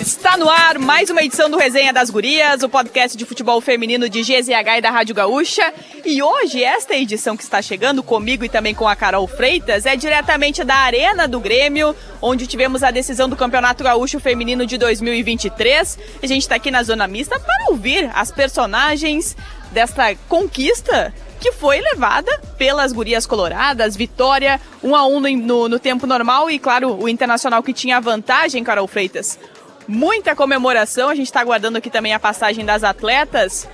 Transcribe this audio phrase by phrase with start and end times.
[0.00, 4.08] Está no ar mais uma edição do Resenha das Gurias, o podcast de futebol feminino
[4.08, 5.72] de GZH e da Rádio Gaúcha.
[6.04, 9.96] E hoje, esta edição que está chegando comigo e também com a Carol Freitas é
[9.96, 15.98] diretamente da Arena do Grêmio, onde tivemos a decisão do Campeonato Gaúcho Feminino de 2023.
[16.22, 19.36] A gente está aqui na Zona Mista para ouvir as personagens
[19.72, 26.06] desta conquista que foi levada pelas gurias coloradas, vitória 1 a 1 no, no, tempo
[26.06, 29.38] normal e claro, o Internacional que tinha a vantagem, Carol Freitas,
[29.86, 31.08] muita comemoração.
[31.08, 33.68] A gente está aguardando aqui também a passagem das atletas.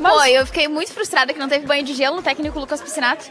[0.00, 0.12] Mas...
[0.12, 3.24] Pô, eu fiquei muito frustrada que não teve banho de gelo no técnico Lucas Piscinato.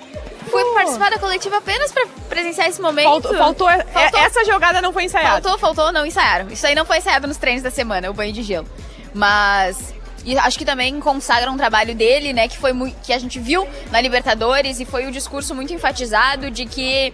[0.50, 3.06] Fui participar da coletiva apenas para presenciar esse momento.
[3.06, 5.42] Faltou, faltou, é, faltou, essa jogada não foi ensaiada.
[5.42, 6.48] Faltou, faltou, não ensaiaram.
[6.50, 8.68] Isso aí não foi ensaiado nos treinos da semana, o banho de gelo.
[9.14, 9.94] Mas
[10.26, 12.74] e acho que também consagra um trabalho dele, né, que foi
[13.04, 17.14] que a gente viu na Libertadores e foi o um discurso muito enfatizado de que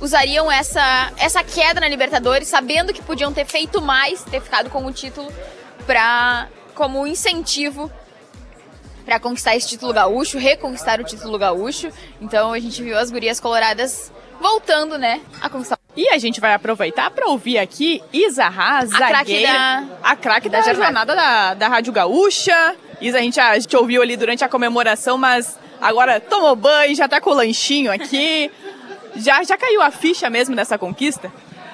[0.00, 4.84] usariam essa, essa queda na Libertadores, sabendo que podiam ter feito mais, ter ficado com
[4.86, 5.30] o título
[5.86, 7.90] para como incentivo
[9.04, 11.90] para conquistar esse título gaúcho, reconquistar o título gaúcho.
[12.20, 15.78] Então a gente viu as gurias coloradas voltando, né, a conquistar.
[15.96, 20.48] E a gente vai aproveitar para ouvir aqui Isa Haas, a craque da, a craque
[20.48, 22.74] da, da jornada da, da Rádio Gaúcha.
[23.00, 27.08] Isa, a gente, a gente ouviu ali durante a comemoração, mas agora tomou banho, já
[27.08, 28.50] tá com o lanchinho aqui.
[29.16, 31.32] Já, já caiu a ficha mesmo dessa conquista?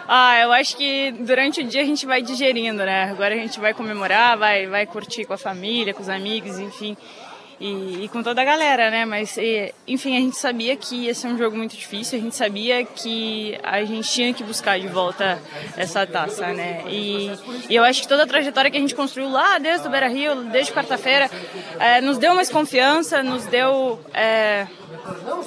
[0.09, 3.11] Ah, eu acho que durante o dia a gente vai digerindo, né?
[3.11, 6.97] Agora a gente vai comemorar, vai, vai curtir com a família, com os amigos, enfim.
[7.59, 9.07] E, e, com toda a galera, né?
[9.07, 12.37] Mas, e, enfim, a gente sabia que ia ser um jogo muito difícil, a gente
[12.37, 15.41] sabia que a gente tinha que buscar de volta
[15.75, 16.84] essa taça, né?
[16.89, 17.31] E,
[17.71, 20.09] e eu acho que toda a trajetória que a gente construiu lá desde o Beira
[20.09, 21.31] Rio, desde quarta-feira,
[21.79, 24.67] é, nos deu mais confiança, nos deu é,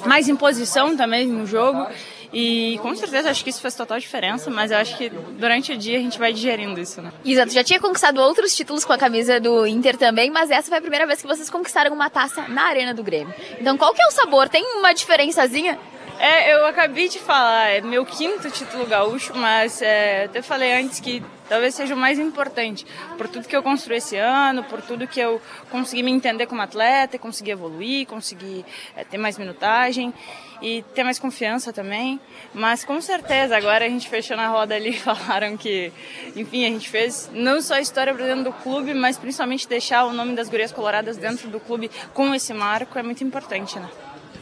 [0.04, 1.86] mais imposição também no jogo.
[2.32, 5.76] E com certeza acho que isso faz total diferença, mas eu acho que durante o
[5.76, 7.12] dia a gente vai digerindo isso, né?
[7.24, 10.78] Exato, já tinha conquistado outros títulos com a camisa do Inter também, mas essa foi
[10.78, 13.34] a primeira vez que vocês conquistaram uma taça na Arena do Grêmio.
[13.60, 14.48] Então qual que é o sabor?
[14.48, 15.78] Tem uma diferençazinha?
[16.20, 21.00] É, eu acabei de falar, é meu quinto título gaúcho, mas é, até falei antes
[21.00, 25.08] que talvez seja o mais importante, por tudo que eu construí esse ano, por tudo
[25.08, 25.40] que eu
[25.70, 30.12] consegui me entender como atleta, consegui evoluir, consegui é, ter mais minutagem
[30.60, 32.20] e ter mais confiança também.
[32.54, 35.92] Mas com certeza, agora a gente fechou na roda ali falaram que,
[36.36, 40.04] enfim, a gente fez não só a história para dentro do clube, mas principalmente deixar
[40.04, 43.88] o nome das Gurias Coloradas dentro do clube com esse marco é muito importante, né?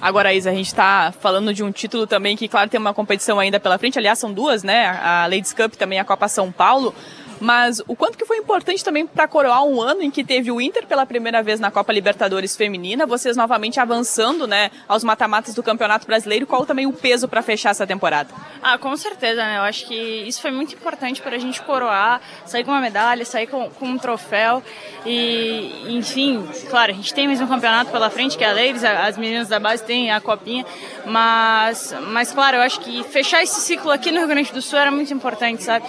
[0.01, 3.41] Agora, Isa, a gente está falando de um título também que, claro, tem uma competição
[3.41, 3.99] ainda pela frente.
[3.99, 4.87] Aliás, são duas, né?
[4.87, 6.95] A Ladies Cup também a Copa São Paulo.
[7.41, 10.61] Mas o quanto que foi importante também para coroar um ano em que teve o
[10.61, 15.63] Inter pela primeira vez na Copa Libertadores Feminina, vocês novamente avançando, né, aos mata-matas do
[15.63, 18.31] Campeonato Brasileiro, qual também o peso para fechar essa temporada?
[18.63, 19.59] Ah, com certeza, né?
[19.59, 23.25] Eu acho que isso foi muito importante para a gente coroar, sair com uma medalha,
[23.25, 24.63] sair com, com, um troféu
[25.07, 28.85] e, enfim, claro, a gente tem mais um campeonato pela frente que é a Ladies,
[28.85, 30.67] as meninas da base têm a copinha,
[31.07, 34.79] mas, mas claro, eu acho que fechar esse ciclo aqui no Rio Grande do Sul
[34.79, 35.87] era muito importante, sabe?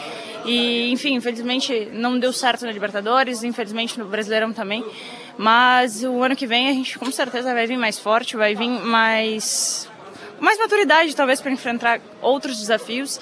[0.50, 4.84] E, enfim, infelizmente não deu certo na Libertadores, infelizmente no Brasileirão também.
[5.38, 8.68] Mas o ano que vem a gente com certeza vai vir mais forte, vai vir
[8.68, 9.88] mais
[10.40, 13.20] mais maturidade talvez para enfrentar outros desafios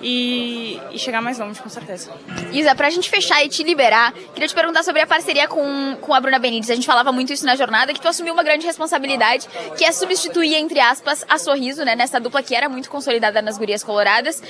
[0.00, 2.10] e, e, chegar mais longe, com certeza.
[2.52, 6.14] Isa, pra gente fechar e te liberar, queria te perguntar sobre a parceria com, com
[6.14, 6.70] a Bruna Benítez.
[6.70, 9.90] A gente falava muito isso na jornada, que tu assumiu uma grande responsabilidade, que é
[9.90, 14.40] substituir, entre aspas, a Sorriso, né, nessa dupla que era muito consolidada nas gurias coloradas.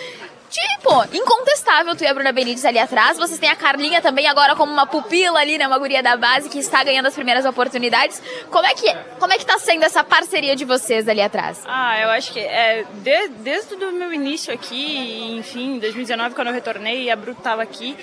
[0.50, 3.18] Tipo, incontestável tu e a Bruna Benítez ali atrás.
[3.18, 5.66] Vocês têm a Carlinha também agora como uma pupila ali, né?
[5.66, 8.22] Uma guria da base que está ganhando as primeiras oportunidades.
[8.50, 11.62] Como é que, como é que tá sendo essa parceria de vocês ali atrás?
[11.66, 16.48] Ah, eu acho que é, de, desde o meu início aqui, enfim, em 2019, quando
[16.48, 17.96] eu retornei e a Bru estava aqui,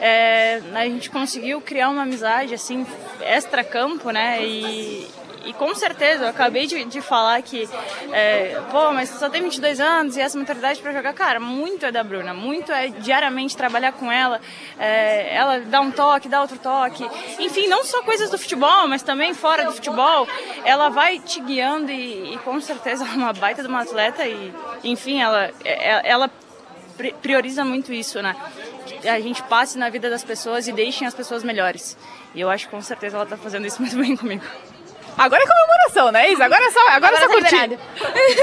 [0.00, 2.86] é, a gente conseguiu criar uma amizade, assim,
[3.20, 4.44] extra-campo, né?
[4.44, 5.08] E,
[5.48, 7.66] e com certeza, eu acabei de, de falar que,
[8.12, 11.90] é, pô, mas só tem 22 anos e essa maturidade para jogar, cara, muito é
[11.90, 14.42] da Bruna, muito é diariamente trabalhar com ela,
[14.78, 17.02] é, ela dá um toque, dá outro toque,
[17.38, 20.28] enfim, não só coisas do futebol, mas também fora do futebol,
[20.66, 24.52] ela vai te guiando e, e com certeza é uma baita de uma atleta e,
[24.84, 26.30] enfim, ela, é, ela
[27.22, 28.36] prioriza muito isso, né?
[29.00, 31.96] Que a gente passe na vida das pessoas e deixem as pessoas melhores.
[32.34, 34.44] E eu acho que com certeza ela está fazendo isso muito bem comigo.
[35.16, 36.44] Agora é comemoração, né, Isa?
[36.44, 37.78] Agora é só, agora, agora é só tá curtir.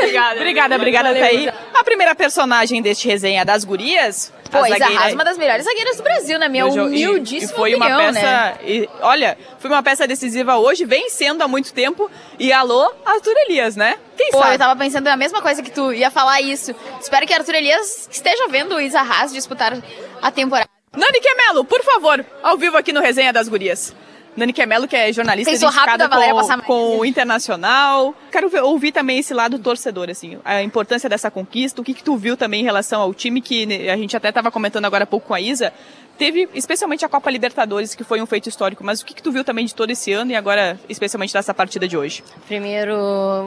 [0.02, 0.36] obrigada.
[0.36, 1.54] obrigada, obrigada, Valeu, até aí.
[1.74, 4.34] A primeira personagem deste resenha das gurias.
[4.52, 5.14] Pois, a zagueira...
[5.14, 8.58] uma das melhores zagueiras do Brasil, na minha humildíssima e, foi opinião, uma peça, né?
[8.64, 12.10] E, olha, foi uma peça decisiva hoje, vem sendo há muito tempo.
[12.40, 13.98] E alô, Arthur Elias, né?
[14.16, 14.56] Quem Pô, sabe?
[14.56, 16.74] eu tava pensando a mesma coisa que tu, ia falar isso.
[17.02, 19.78] Espero que Arthur Elias esteja vendo o Isa Haas disputar
[20.22, 20.70] a temporada.
[20.96, 23.94] Nani Quemelo, por favor, ao vivo aqui no Resenha das Gurias.
[24.36, 28.14] Nani Quemelo, que é jornalista Pensou identificada com, com o Internacional.
[28.32, 32.04] Quero ver, ouvir também esse lado torcedor, assim, a importância dessa conquista, o que, que
[32.04, 35.04] tu viu também em relação ao time, que né, a gente até estava comentando agora
[35.04, 35.72] há pouco com a Isa,
[36.18, 39.32] teve especialmente a Copa Libertadores, que foi um feito histórico, mas o que, que tu
[39.32, 42.24] viu também de todo esse ano e agora especialmente dessa partida de hoje?
[42.48, 42.96] Primeiro,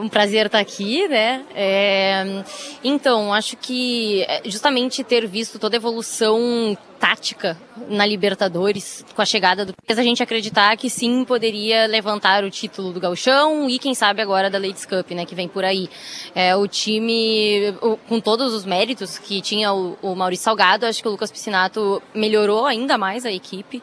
[0.01, 1.43] um prazer estar aqui, né?
[1.55, 2.43] É,
[2.83, 7.57] então, acho que é, justamente ter visto toda a evolução tática
[7.87, 12.51] na Libertadores com a chegada do fez a gente acreditar que sim poderia levantar o
[12.51, 15.89] título do Gauchão e quem sabe agora da Ladies Cup, né, que vem por aí.
[16.35, 17.73] É, o time
[18.07, 22.03] com todos os méritos que tinha o, o Maurício Salgado, acho que o Lucas Piscinato
[22.13, 23.81] melhorou ainda mais a equipe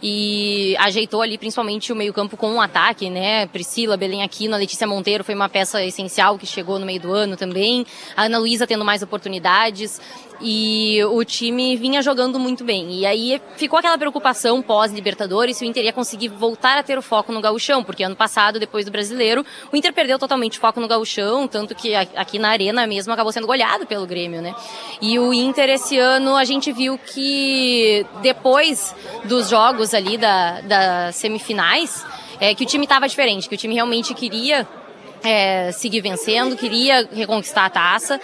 [0.00, 3.46] e ajeitou ali principalmente o meio-campo com um ataque, né?
[3.46, 7.12] Priscila, Belém Aquino, a Letícia Monteiro foi uma peça essencial que chegou no meio do
[7.12, 7.84] ano também.
[8.16, 10.00] A Ana Luísa tendo mais oportunidades
[10.40, 12.92] e o time vinha jogando muito bem.
[12.92, 17.02] E aí ficou aquela preocupação pós-Libertadores se o Inter ia conseguir voltar a ter o
[17.02, 20.80] foco no gauchão, porque ano passado, depois do Brasileiro, o Inter perdeu totalmente o foco
[20.80, 24.54] no gauchão, tanto que aqui na Arena mesmo acabou sendo goleado pelo Grêmio, né?
[25.00, 28.94] E o Inter esse ano a gente viu que depois
[29.24, 32.04] dos jogos ali da, das semifinais,
[32.40, 34.66] é, que o time estava diferente, que o time realmente queria
[35.22, 38.20] é, seguir vencendo, queria reconquistar a taça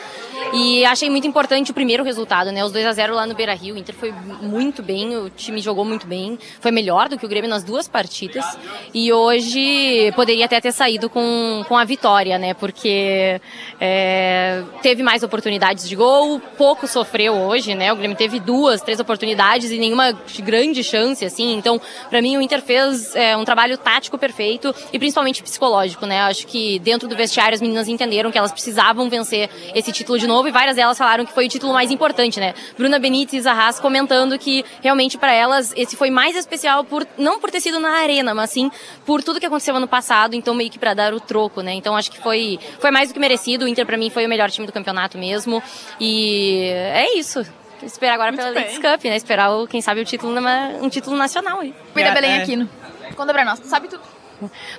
[0.53, 2.65] e achei muito importante o primeiro resultado, né?
[2.65, 3.75] Os 2 a 0 lá no Beira Rio.
[3.75, 7.29] O Inter foi muito bem, o time jogou muito bem, foi melhor do que o
[7.29, 8.45] Grêmio nas duas partidas
[8.93, 12.55] e hoje poderia até ter saído com, com a vitória, né?
[12.55, 13.41] Porque
[13.81, 17.93] é, teve mais oportunidades de gol, pouco sofreu hoje, né?
[17.93, 21.57] O Grêmio teve duas, três oportunidades e nenhuma grande chance, assim.
[21.57, 26.21] Então, para mim, o Inter fez é, um trabalho tático perfeito e principalmente psicológico, né?
[26.21, 30.27] Acho que dentro do vestiário as meninas entenderam que elas precisavam vencer esse título de
[30.27, 32.55] novo e várias delas falaram que foi o título mais importante, né?
[32.79, 37.41] Bruna Benítez e Arras comentando que realmente para elas esse foi mais especial por não
[37.41, 38.71] por ter sido na arena, mas sim
[39.05, 41.73] por tudo que aconteceu ano passado, então meio que para dar o troco, né?
[41.73, 43.65] Então acho que foi foi mais do que merecido.
[43.65, 45.63] O Inter para mim foi o melhor time do campeonato mesmo
[45.99, 47.45] e é isso
[47.83, 49.17] esperar agora Muito pela Leagues Cup, né?
[49.17, 50.35] Esperar, o, quem sabe, o título,
[50.81, 51.75] um título nacional aí.
[51.93, 52.43] Cuida é, Belém é.
[52.43, 52.69] Aquino.
[53.17, 54.03] Conta pra nós, tu sabe tudo.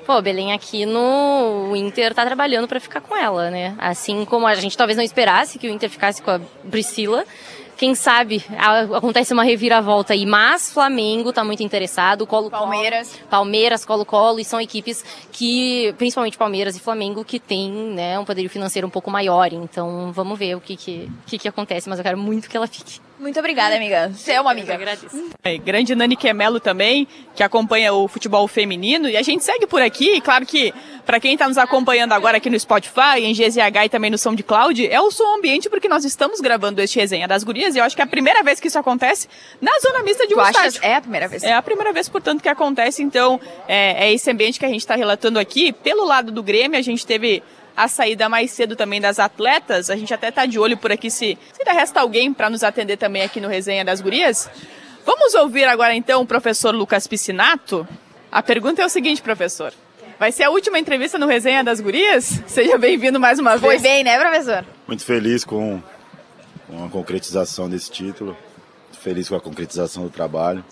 [0.06, 3.76] Pô, Belém aqui no Inter tá trabalhando para ficar com ela, né?
[3.78, 7.26] Assim como a gente talvez não esperasse que o Inter ficasse com a Priscila,
[7.78, 8.44] quem sabe
[8.94, 10.26] acontece uma reviravolta aí.
[10.26, 13.20] Mas Flamengo está muito interessado, Colo Palmeiras.
[13.30, 18.50] Palmeiras, Colo-Colo, e são equipes que, principalmente Palmeiras e Flamengo, que têm né, um poderio
[18.50, 19.52] financeiro um pouco maior.
[19.52, 22.68] Então vamos ver o que, que, que, que acontece, mas eu quero muito que ela
[22.68, 23.00] fique.
[23.26, 24.12] Muito obrigada, amiga.
[24.14, 24.74] Você é uma amiga.
[24.74, 25.32] Eu agradeço.
[25.44, 29.10] É, grande Nani Quemelo também, que acompanha o futebol feminino.
[29.10, 30.18] E a gente segue por aqui.
[30.18, 30.72] E claro que,
[31.08, 34.36] para quem está nos acompanhando agora aqui no Spotify, em GZH e também no Som
[34.36, 37.76] de Cloud, é o som ambiente porque nós estamos gravando este resenha das gurias.
[37.76, 39.28] E eu acho que é a primeira vez que isso acontece
[39.60, 40.80] na zona mista de um estádio.
[40.84, 41.44] É a primeira vez.
[41.44, 43.02] É a primeira vez, portanto, que acontece.
[43.02, 45.74] Então, é, é esse ambiente que a gente está relatando aqui.
[45.74, 47.42] Pelo lado do Grêmio, a gente teve
[47.76, 49.90] a saída mais cedo também das atletas.
[49.90, 52.64] A gente até tá de olho por aqui se, se ainda resta alguém para nos
[52.64, 54.50] atender também aqui no Resenha das Gurias.
[55.06, 57.88] Vamos ouvir agora então o professor Lucas Piscinato.
[58.32, 59.74] A pergunta é o seguinte, professor.
[60.18, 62.42] Vai ser a última entrevista no Resenha das Gurias?
[62.48, 63.62] Seja bem-vindo mais uma vez.
[63.62, 64.66] Foi bem, né, professor?
[64.88, 65.84] Muito feliz com,
[66.68, 68.36] com a concretização desse título.
[68.86, 70.64] Muito feliz com a concretização do trabalho.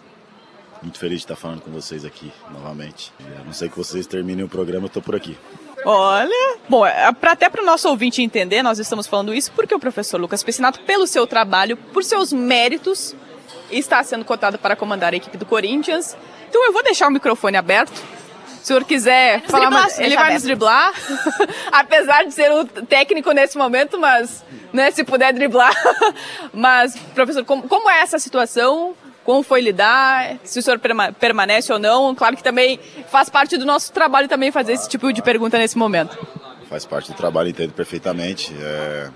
[0.82, 3.12] Muito feliz de estar falando com vocês aqui novamente.
[3.40, 5.38] A não sei que vocês terminem o programa, eu estou por aqui.
[5.86, 9.76] Olha, bom, é, pra, até para o nosso ouvinte entender, nós estamos falando isso porque
[9.76, 13.16] o professor Lucas Pessinato, pelo seu trabalho, por seus méritos,
[13.72, 16.16] está sendo cotado para comandar a equipe do Corinthians.
[16.50, 18.02] Então eu vou deixar o microfone aberto.
[18.62, 20.94] Se o senhor quiser falar, mais, ele vai nos driblar,
[21.70, 25.74] apesar de ser o técnico nesse momento, mas né, se puder driblar.
[26.54, 28.96] mas, professor, como, como é essa situação?
[29.24, 30.80] Como foi lidar, se o senhor
[31.20, 32.14] permanece ou não.
[32.14, 35.78] Claro que também faz parte do nosso trabalho também fazer esse tipo de pergunta nesse
[35.78, 36.18] momento.
[36.70, 38.54] Faz parte do trabalho, entendo perfeitamente.
[38.60, 39.10] É...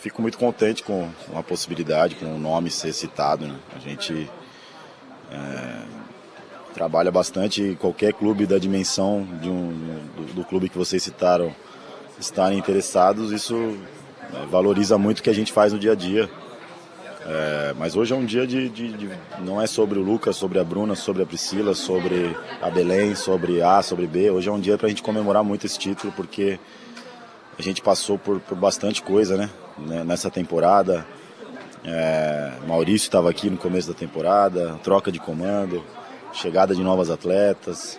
[0.00, 3.46] Fico muito contente com a possibilidade, com o nome ser citado.
[3.46, 3.54] Né?
[3.74, 4.30] A gente
[5.30, 5.82] é...
[6.74, 9.72] trabalha bastante, qualquer clube da dimensão de um,
[10.16, 11.54] do, do clube que vocês citaram
[12.18, 13.76] estarem interessados, isso
[14.34, 16.30] é, valoriza muito o que a gente faz no dia a dia.
[17.28, 20.60] É, mas hoje é um dia de, de, de, Não é sobre o Lucas, sobre
[20.60, 24.30] a Bruna, sobre a Priscila, sobre a Belém, sobre A, sobre B.
[24.30, 26.60] Hoje é um dia para a gente comemorar muito esse título, porque
[27.58, 29.50] a gente passou por, por bastante coisa, né?
[29.76, 31.04] né, nessa temporada.
[31.84, 35.82] É, Maurício estava aqui no começo da temporada, troca de comando,
[36.32, 37.98] chegada de novas atletas,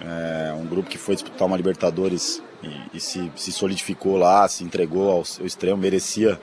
[0.00, 4.64] é, um grupo que foi disputar uma Libertadores e, e se, se, solidificou lá, se
[4.64, 6.40] entregou ao, ao extremo, merecia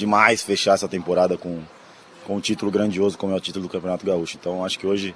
[0.00, 1.60] demais fechar essa temporada com,
[2.26, 4.36] com um título grandioso como é o título do Campeonato Gaúcho.
[4.40, 5.14] Então acho que hoje,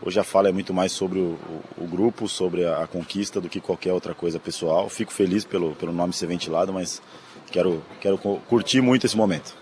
[0.00, 1.36] hoje a fala é muito mais sobre o,
[1.76, 4.88] o, o grupo, sobre a, a, conquista do que qualquer outra coisa pessoal.
[4.88, 7.02] Fico feliz pelo, pelo nome ser ventilado, mas
[7.50, 9.54] quero, quero curtir muito esse momento.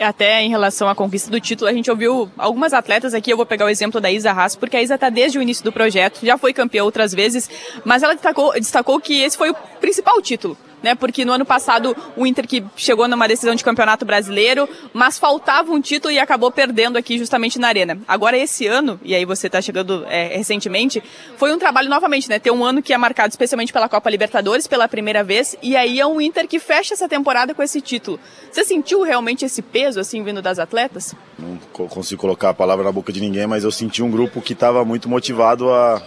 [0.00, 3.30] Até em relação à conquista do título, a gente ouviu algumas atletas aqui.
[3.30, 5.62] Eu vou pegar o exemplo da Isa Haas, porque a Isa está desde o início
[5.62, 7.50] do projeto, já foi campeã outras vezes,
[7.84, 10.94] mas ela destacou, destacou que esse foi o principal título né?
[10.94, 15.72] Porque no ano passado o Inter que chegou numa decisão de campeonato brasileiro, mas faltava
[15.72, 17.98] um título e acabou perdendo aqui justamente na arena.
[18.06, 21.02] Agora esse ano, e aí você está chegando é, recentemente,
[21.36, 22.38] foi um trabalho novamente, né?
[22.38, 26.00] Tem um ano que é marcado especialmente pela Copa Libertadores pela primeira vez e aí
[26.00, 28.20] é um Inter que fecha essa temporada com esse título.
[28.50, 31.14] Você sentiu realmente esse peso assim vindo das atletas?
[31.38, 31.56] Não
[31.88, 34.84] consigo colocar a palavra na boca de ninguém, mas eu senti um grupo que estava
[34.84, 36.02] muito motivado a,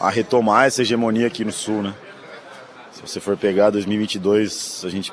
[0.00, 1.94] a retomar essa hegemonia aqui no Sul, né?
[3.04, 5.12] Se você for pegar 2022, a gente,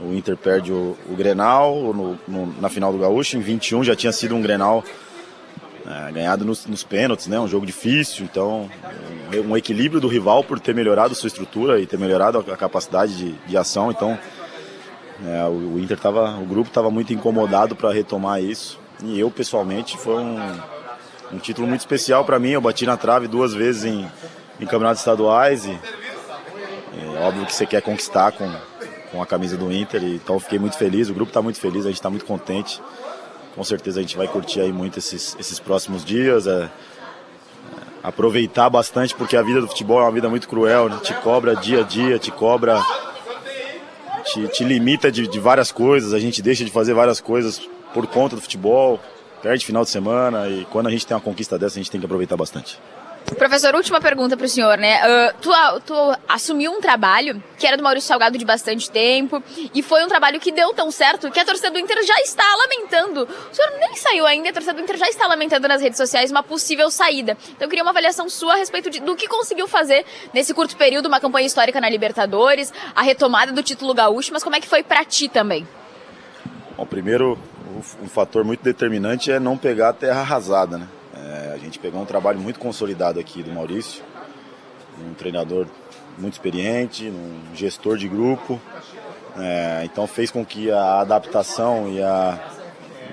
[0.00, 3.36] o Inter perde o, o Grenal no, no, na final do Gaúcho.
[3.36, 4.82] Em 21 já tinha sido um Grenal
[5.86, 7.38] é, ganhado nos, nos, pênaltis, né?
[7.38, 8.70] Um jogo difícil, então
[9.30, 12.56] um, um, equilíbrio do rival por ter melhorado sua estrutura e ter melhorado a, a
[12.56, 13.90] capacidade de, de, ação.
[13.90, 14.18] Então
[15.26, 18.80] é, o, o, Inter tava, o grupo estava muito incomodado para retomar isso.
[19.04, 20.38] E eu pessoalmente foi um,
[21.34, 22.52] um título muito especial para mim.
[22.52, 24.10] Eu bati na trave duas vezes em,
[24.58, 25.78] em campeonatos estaduais e
[26.98, 28.50] é óbvio que você quer conquistar com,
[29.10, 31.88] com a camisa do Inter, então fiquei muito feliz, o grupo está muito feliz, a
[31.88, 32.80] gente está muito contente.
[33.54, 36.46] Com certeza a gente vai curtir aí muito esses, esses próximos dias.
[36.46, 36.68] É, é,
[38.02, 40.98] aproveitar bastante, porque a vida do futebol é uma vida muito cruel, né?
[41.02, 42.80] te cobra dia a dia, te cobra,
[44.24, 47.60] te, te limita de, de várias coisas, a gente deixa de fazer várias coisas
[47.92, 49.00] por conta do futebol,
[49.42, 52.00] perde final de semana e quando a gente tem uma conquista dessa a gente tem
[52.00, 52.78] que aproveitar bastante.
[53.34, 55.00] Professor, última pergunta para o senhor, né?
[55.02, 55.50] Uh, tu,
[55.84, 55.94] tu,
[56.28, 59.42] assumiu um trabalho que era do Maurício Salgado de bastante tempo
[59.74, 62.44] e foi um trabalho que deu tão certo que a torcida do Inter já está
[62.56, 63.28] lamentando.
[63.50, 66.30] O senhor nem saiu ainda, a torcida do Inter já está lamentando nas redes sociais
[66.30, 67.36] uma possível saída.
[67.50, 70.76] Então eu queria uma avaliação sua a respeito de, do que conseguiu fazer nesse curto
[70.76, 74.68] período, uma campanha histórica na Libertadores, a retomada do título gaúcho, mas como é que
[74.68, 75.66] foi para ti também?
[76.76, 77.36] Bom, primeiro,
[78.00, 80.88] um fator muito determinante é não pegar a terra arrasada, né?
[81.16, 84.04] É, a gente pegou um trabalho muito consolidado aqui do Maurício,
[85.00, 85.66] um treinador
[86.18, 88.60] muito experiente, um gestor de grupo,
[89.38, 92.38] é, então fez com que a adaptação e a,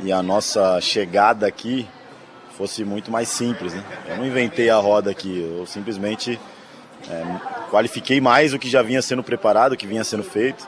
[0.02, 1.88] e a nossa chegada aqui
[2.58, 3.74] fosse muito mais simples.
[3.74, 3.84] Né?
[4.10, 6.40] Eu não inventei a roda aqui, eu simplesmente
[7.10, 10.68] é, qualifiquei mais o que já vinha sendo preparado, o que vinha sendo feito.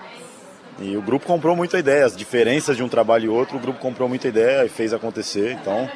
[0.79, 3.79] E o grupo comprou muita ideia, as diferenças de um trabalho e outro, o grupo
[3.79, 5.57] comprou muita ideia e fez acontecer.
[5.61, 5.89] Então,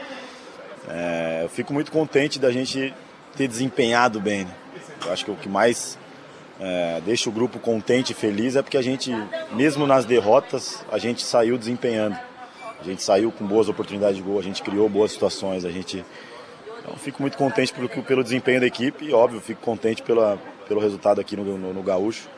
[0.87, 2.93] é, eu fico muito contente da gente
[3.35, 4.45] ter desempenhado bem.
[4.45, 4.51] Né?
[5.05, 5.97] Eu acho que o que mais
[6.59, 9.11] é, deixa o grupo contente e feliz é porque a gente,
[9.53, 12.17] mesmo nas derrotas, a gente saiu desempenhando.
[12.79, 16.05] A gente saiu com boas oportunidades de gol, a gente criou boas situações, a gente.
[16.79, 20.79] Então, fico muito contente pelo, pelo desempenho da equipe e, óbvio, fico contente pela, pelo
[20.79, 22.29] resultado aqui no, no, no Gaúcho,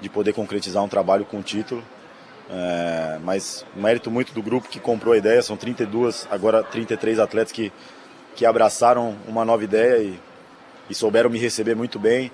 [0.00, 1.84] de poder concretizar um trabalho com título.
[2.48, 7.52] É, mas mérito muito do grupo que comprou a ideia, são 32, agora 33 atletas
[7.52, 7.72] que,
[8.36, 10.20] que abraçaram uma nova ideia e,
[10.88, 12.30] e souberam me receber muito bem,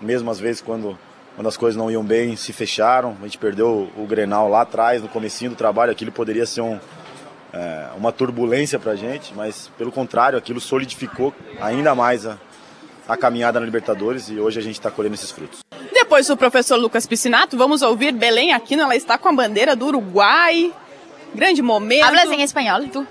[0.00, 0.98] mesmo às vezes quando,
[1.36, 4.62] quando as coisas não iam bem, se fecharam, a gente perdeu o, o Grenal lá
[4.62, 6.80] atrás, no comecinho do trabalho, aquilo poderia ser um,
[7.52, 12.36] é, uma turbulência para a gente, mas pelo contrário, aquilo solidificou ainda mais a,
[13.08, 15.65] a caminhada na Libertadores e hoje a gente está colhendo esses frutos.
[16.16, 18.80] Depois do professor Lucas Piscinato, vamos ouvir Belém Aquino.
[18.80, 20.72] Ela está com a bandeira do Uruguai.
[21.34, 22.06] Grande momento.
[22.06, 23.06] Hablas em espanhol, tu?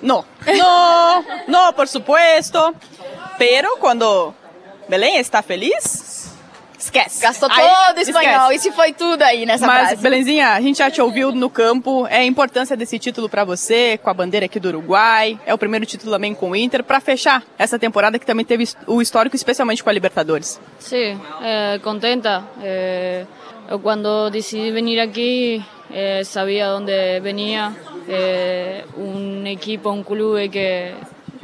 [0.00, 0.24] No.
[0.46, 2.72] No, no, por supuesto.
[3.38, 4.32] Pero quando
[4.88, 6.11] Belém está feliz,
[6.82, 7.22] Esquece.
[7.22, 8.50] Gastou aí, todo o espanhol.
[8.50, 8.70] Esquece.
[8.70, 10.02] Se foi tudo aí nessa Mas, frase.
[10.02, 12.08] Belenzinha, a gente já te ouviu no campo.
[12.08, 15.38] É a importância desse título para você, com a bandeira aqui do Uruguai.
[15.46, 18.68] É o primeiro título também com o Inter, para fechar essa temporada que também teve
[18.88, 20.60] o histórico, especialmente com a Libertadores.
[20.80, 22.42] Sim, eh, contenta.
[22.60, 23.26] Eh,
[23.80, 27.72] quando decidi vir aqui, eh, sabia onde venia.
[28.98, 30.92] um equipo, um clube que,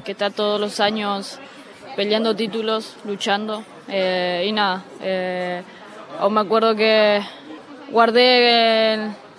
[0.04, 1.38] que está todos os anos
[1.94, 3.64] peleando títulos, luchando.
[3.88, 5.62] Eh, y nada, eh,
[6.18, 7.22] aún me acuerdo que
[7.90, 8.94] guardé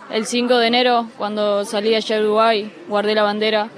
[0.10, 3.70] el, 5 de enero cuando salí allá a Uruguay, guardé la bandera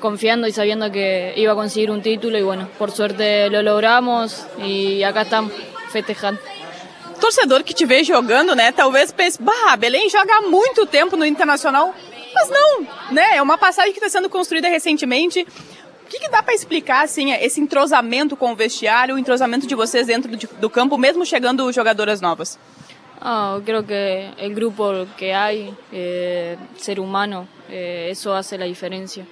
[0.00, 4.46] confiando y sabiendo que iba a conseguir un título y bueno, por suerte lo logramos
[4.58, 5.52] y acá estamos
[5.90, 6.40] festejando.
[7.16, 11.24] torcedor que te vê jogando, né, talvez pense, bah, Belém joga há muito tempo no
[11.24, 11.94] Internacional,
[12.34, 15.46] mas não, né, é uma passagem que está sendo construída recentemente.
[16.06, 19.74] O que, que dá para explicar, assim, esse entrosamento com o vestiário, o entrosamento de
[19.74, 22.56] vocês dentro do, do campo, mesmo chegando jogadoras novas?
[23.20, 29.26] Ah, creo que el grupo que hay, eh, ser humano, eh, hace la diferencia.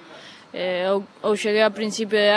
[0.51, 2.29] Eh, yo, yo llegué a principio de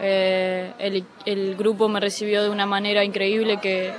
[0.00, 3.92] eh, el, el, grupo me recibió de una manera increíble que,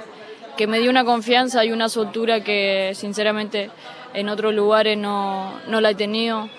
[0.58, 3.70] que, me dio una confianza y una soltura que sinceramente
[4.16, 6.50] en otros lugares no, no la he tenido.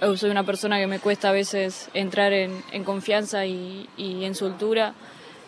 [0.00, 4.24] Yo soy una persona que me cuesta a veces entrar en, en confianza y, y
[4.24, 4.94] en soltura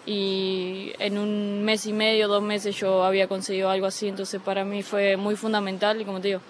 [0.04, 4.64] y en un mes y medio, dos meses yo había conseguido algo así, entonces para
[4.64, 6.40] mí fue muy fundamental y como te digo,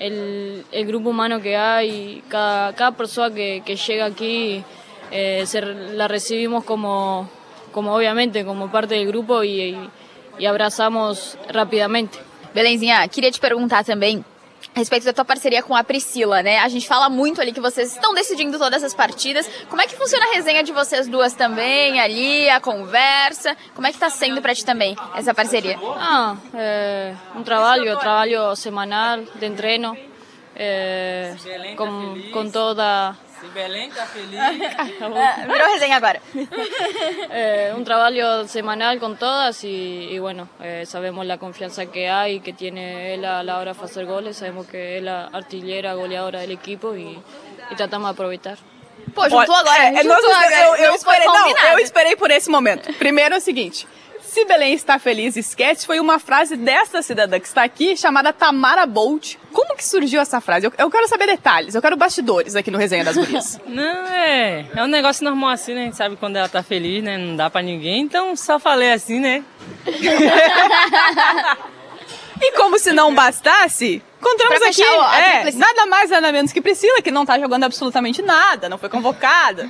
[0.00, 4.64] el, el grupo humano que hay, cada, cada persona que, que llega aquí,
[5.12, 7.30] eh, se, la recibimos como,
[7.72, 9.90] como obviamente como parte del grupo y, y,
[10.40, 12.18] y abrazamos rápidamente.
[12.54, 14.24] Belenzinha, queria te perguntar também
[14.74, 16.58] a respeito da tua parceria com a Priscila, né?
[16.58, 19.48] A gente fala muito ali que vocês estão decidindo todas as partidas.
[19.68, 23.56] Como é que funciona a resenha de vocês duas também, ali, a conversa?
[23.74, 25.78] Como é que tá sendo para ti também essa parceria?
[25.96, 29.96] Ah, é um trabalho, trabalho semanal de treino,
[30.56, 31.36] é,
[31.76, 33.14] com, com toda
[33.44, 34.40] Se Belém tá feliz.
[34.40, 36.20] Ah, virou resenha agora.
[37.30, 42.40] Eh, un trabajo semanal con todas y, y bueno, eh, sabemos la confianza que hay,
[42.40, 46.40] que tiene él a la hora de hacer goles, sabemos que es la artillera, goleadora
[46.40, 47.18] del equipo y,
[47.70, 48.58] y tratamos de aprovechar.
[49.14, 50.60] Pô, juntou agora, É, juntou nós- agora.
[50.62, 51.66] eu, eu não foi esperei, não, combinado.
[51.66, 52.92] eu esperei por esse momento.
[52.94, 53.86] Primeiro é o seguinte.
[54.34, 58.84] Se Belém está feliz, esquece, foi uma frase dessa cidadã que está aqui, chamada Tamara
[58.84, 59.36] Bolt.
[59.52, 60.66] Como que surgiu essa frase?
[60.66, 63.60] Eu, eu quero saber detalhes, eu quero bastidores aqui no Resenha das Gurias.
[63.64, 64.66] Não, é.
[64.74, 65.82] É um negócio normal assim, né?
[65.82, 67.16] A gente sabe quando ela tá feliz, né?
[67.16, 68.00] Não dá pra ninguém.
[68.00, 69.44] Então só falei assim, né?
[72.42, 77.12] E como se não bastasse, encontramos aqui é, nada mais nada menos que Priscila, que
[77.12, 79.68] não tá jogando absolutamente nada, não foi convocada.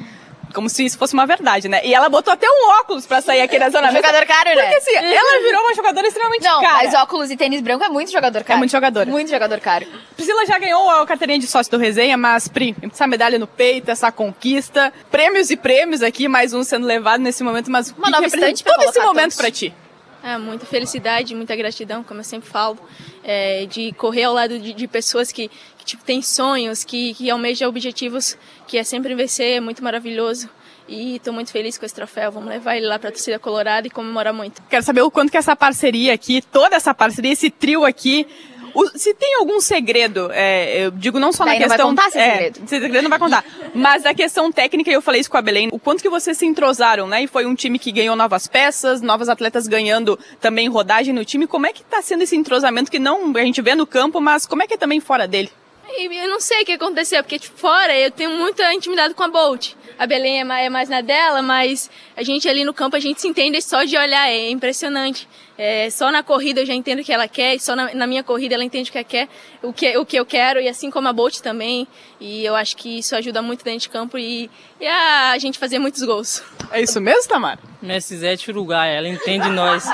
[0.54, 1.80] Como se isso fosse uma verdade, né?
[1.84, 4.06] E ela botou até um óculos pra sair aqui da zona mista.
[4.06, 4.62] Jogador caro, né?
[4.62, 6.74] Porque assim, ela virou uma jogadora extremamente Não, cara.
[6.84, 8.56] mas óculos e tênis branco é muito jogador caro.
[8.56, 9.06] É muito jogador.
[9.06, 9.86] Muito jogador caro.
[10.16, 13.90] Priscila já ganhou a carteirinha de sócio do Resenha, mas Pri, essa medalha no peito,
[13.90, 18.04] essa conquista, prêmios e prêmios aqui, mais um sendo levado nesse momento, mas o Uma
[18.06, 19.36] que nova que representa todo esse momento todos.
[19.36, 19.74] pra ti?
[20.22, 22.78] É, muita felicidade, muita gratidão, como eu sempre falo,
[23.24, 27.30] é, de correr ao lado de, de pessoas que, que tipo, têm sonhos, que, que
[27.30, 28.36] almejam objetivos,
[28.68, 30.48] que é sempre vencer, é muito maravilhoso.
[30.86, 32.30] E estou muito feliz com esse troféu.
[32.30, 34.62] Vamos levar ele lá para a torcida colorada e comemorar muito.
[34.68, 38.26] Quero saber o quanto que essa parceria aqui, toda essa parceria, esse trio aqui,
[38.74, 41.88] o- se tem algum segredo, é, eu digo não só Daí na não vai questão...
[41.90, 42.56] contar esse é, segredo.
[42.64, 43.44] Esse segredo não vai contar.
[43.74, 46.44] Mas a questão técnica, eu falei isso com a Belém, o quanto que vocês se
[46.46, 47.22] entrosaram, né?
[47.22, 51.46] E foi um time que ganhou novas peças, novas atletas ganhando também rodagem no time.
[51.46, 54.46] Como é que tá sendo esse entrosamento que não a gente vê no campo, mas
[54.46, 55.50] como é que é também fora dele?
[55.96, 59.28] Eu não sei o que aconteceu, porque tipo, fora eu tenho muita intimidade com a
[59.28, 59.74] Bolt.
[59.98, 63.20] A Belém é é mais na dela, mas a gente ali no campo a gente
[63.20, 65.28] se entende só de olhar, é impressionante.
[65.56, 68.06] É, só na corrida eu já entendo o que ela quer, e só na, na
[68.08, 69.28] minha corrida ela entende o que ela quer,
[69.62, 71.86] o que, o que eu quero, e assim como a Bolt também.
[72.20, 75.78] E eu acho que isso ajuda muito dentro de campo e, e a gente fazer
[75.78, 76.42] muitos gols.
[76.72, 77.60] É isso mesmo, Tamara?
[77.80, 79.84] Messi Zete Uruguai, ela entende nós.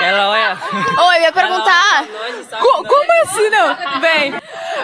[0.00, 0.58] Ela olha.
[1.08, 2.06] Oi, eu ia perguntar.
[2.58, 4.00] Co- como assim, não?
[4.00, 4.34] Bem,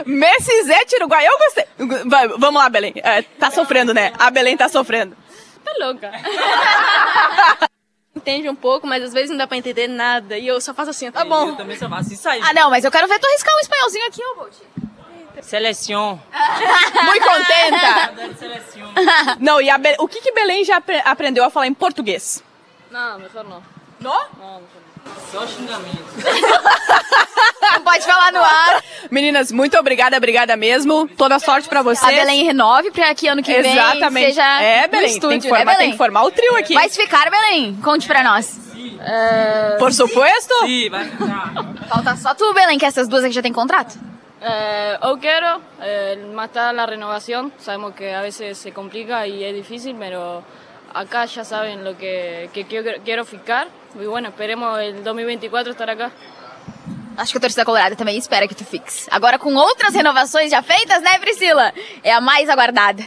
[0.07, 1.65] Messi Zé Uruguai, eu gostei.
[2.07, 2.93] Vai, vamos lá, Belém.
[2.97, 4.13] É, tá sofrendo, né?
[4.19, 5.17] A Belém tá sofrendo.
[5.65, 6.11] Tá louca.
[8.17, 10.39] Entende um pouco, mas às vezes não dá pra entender nada.
[10.39, 11.55] E eu só faço assim, tá Eu bom.
[11.57, 12.41] também só faço isso aí.
[12.43, 14.55] Ah, não, mas eu quero ver tu arriscar um espanholzinho aqui, ô Bolt.
[15.43, 16.21] Seleção.
[17.05, 18.15] Muito contenta.
[19.41, 22.43] Não, e a Be- o que que Belém já apre- aprendeu a falar em português?
[22.91, 23.63] No, mejor no.
[24.01, 24.29] Não?
[24.39, 24.84] No, mejor no.
[25.31, 26.05] Só xingamento.
[27.73, 28.83] Não pode falar no ar.
[29.11, 31.09] Meninas, muito obrigada, obrigada mesmo.
[31.09, 32.13] Toda sorte pra vocês.
[32.13, 34.27] A Belém renove pra que ano que vem Exatamente.
[34.27, 35.91] seja é, no Belém, estúdio, tem, que né, formar, tem Belém?
[35.93, 36.75] que formar o trio aqui.
[36.75, 37.75] Vai se ficar, Belém?
[37.83, 38.61] Conte pra nós.
[39.79, 40.55] Por supuesto.
[40.67, 41.53] Sim, vai ficar.
[41.89, 43.99] Falta só tu, Belém, que essas duas aqui já tem contrato.
[45.03, 49.55] Yo quiero, eh, más está la renovación, sabemos que a veces se complica y es
[49.55, 50.43] difícil, pero
[50.95, 53.69] acá ya saben lo que, que quiero, quiero ficar
[54.01, 56.13] y bueno, esperemos el 2024 estar acá.
[57.17, 59.07] Acho que a torcida colorada também espera que tu fixe.
[59.11, 61.73] Agora, com outras renovações já feitas, né, Priscila?
[62.03, 63.05] É a mais aguardada.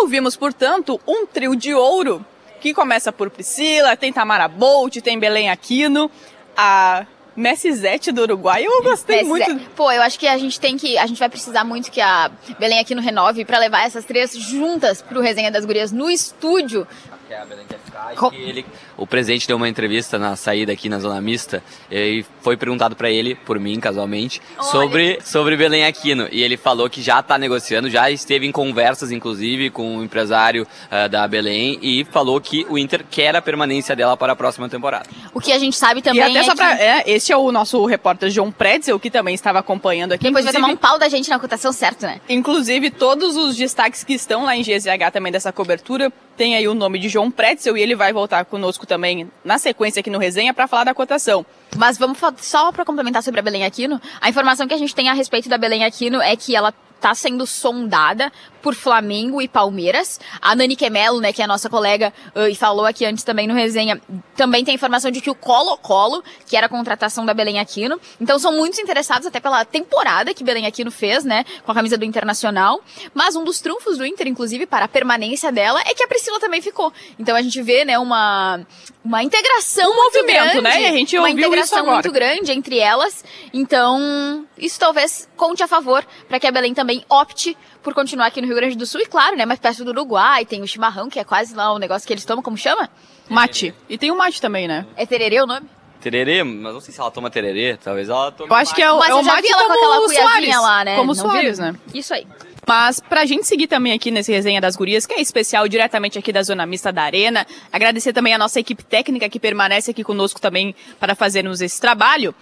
[0.00, 2.24] Ouvimos, portanto, um trio de ouro
[2.60, 6.10] que começa por Priscila, tem Tamara Bolt, tem Belém Aquino,
[6.56, 7.06] a
[7.38, 8.64] Messi Zete do Uruguai.
[8.66, 9.60] Eu gostei muito.
[9.76, 10.98] Pô, eu acho que a gente tem que.
[10.98, 12.28] A gente vai precisar muito que a
[12.58, 16.84] Belém aqui no Renove pra levar essas três juntas pro Resenha das Gurias no estúdio.
[17.28, 20.34] Que é a Belém quer ficar, e que ele, o presidente deu uma entrevista na
[20.34, 25.54] saída aqui na Zona Mista e foi perguntado para ele, por mim, casualmente, sobre, sobre
[25.54, 26.26] Belém Aquino.
[26.32, 30.66] E ele falou que já está negociando, já esteve em conversas, inclusive, com o empresário
[30.86, 34.66] uh, da Belém e falou que o Inter quer a permanência dela para a próxima
[34.66, 35.06] temporada.
[35.34, 36.56] O que a gente sabe também e até é só que...
[36.56, 40.24] pra, é, esse é o nosso repórter João Pretzel, que também estava acompanhando aqui.
[40.24, 42.22] Depois vai tomar um pau da gente na cotação certo, né?
[42.26, 46.72] Inclusive, todos os destaques que estão lá em GZH também dessa cobertura, tem aí o
[46.72, 50.54] nome de João Pretzel e ele vai voltar conosco também na sequência aqui no Resenha
[50.54, 51.44] para falar da cotação.
[51.76, 55.08] Mas vamos só para complementar sobre a Belém Aquino, a informação que a gente tem
[55.08, 60.20] a respeito da Belém Aquino é que ela está sendo sondada por Flamengo e Palmeiras.
[60.40, 63.46] A Nani Quemelo, né, que é a nossa colega uh, e falou aqui antes também
[63.46, 64.00] no resenha,
[64.36, 68.00] também tem informação de que o Colo-Colo, que era a contratação da Belém Aquino.
[68.20, 71.96] Então são muitos interessados até pela temporada que Belém Aquino fez, né, com a camisa
[71.96, 72.80] do Internacional.
[73.14, 76.40] Mas um dos trunfos do Inter, inclusive, para a permanência dela, é que a Priscila
[76.40, 76.92] também ficou.
[77.18, 78.60] Então a gente vê, né, uma,
[79.04, 80.88] uma integração Um muito movimento, grande, né?
[80.88, 83.24] A gente uma ouviu isso integração muito grande entre elas.
[83.52, 87.56] Então, isso talvez conte a favor para que a Belém também opte
[87.88, 89.00] por continuar aqui no Rio Grande do Sul.
[89.00, 91.78] E claro, né, mais perto do Uruguai, tem o chimarrão, que é quase lá o
[91.78, 92.90] negócio que eles tomam, como chama?
[93.30, 93.74] Mate.
[93.88, 94.86] E tem o mate também, né?
[94.94, 95.66] É tererê o nome?
[96.00, 98.92] Tererê, mas não sei se ela toma tererê, talvez ela tome Eu acho que é
[98.92, 100.84] o, Mas é o eu já mate vi ela com como aquela o Soares, lá,
[100.84, 100.96] né?
[100.96, 101.66] Como o Não Soares, viu?
[101.66, 101.78] né?
[101.94, 102.26] Isso aí.
[102.66, 106.30] Mas pra gente seguir também aqui nesse resenha das gurias, que é especial diretamente aqui
[106.30, 110.38] da Zona Mista da Arena, agradecer também a nossa equipe técnica que permanece aqui conosco
[110.38, 112.34] também para fazermos esse trabalho.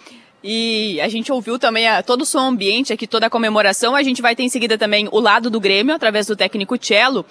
[0.48, 3.96] E a gente ouviu também a- todo o som ambiente aqui, toda a comemoração.
[3.96, 7.26] A gente vai ter em seguida também o lado do Grêmio, através do técnico Cello.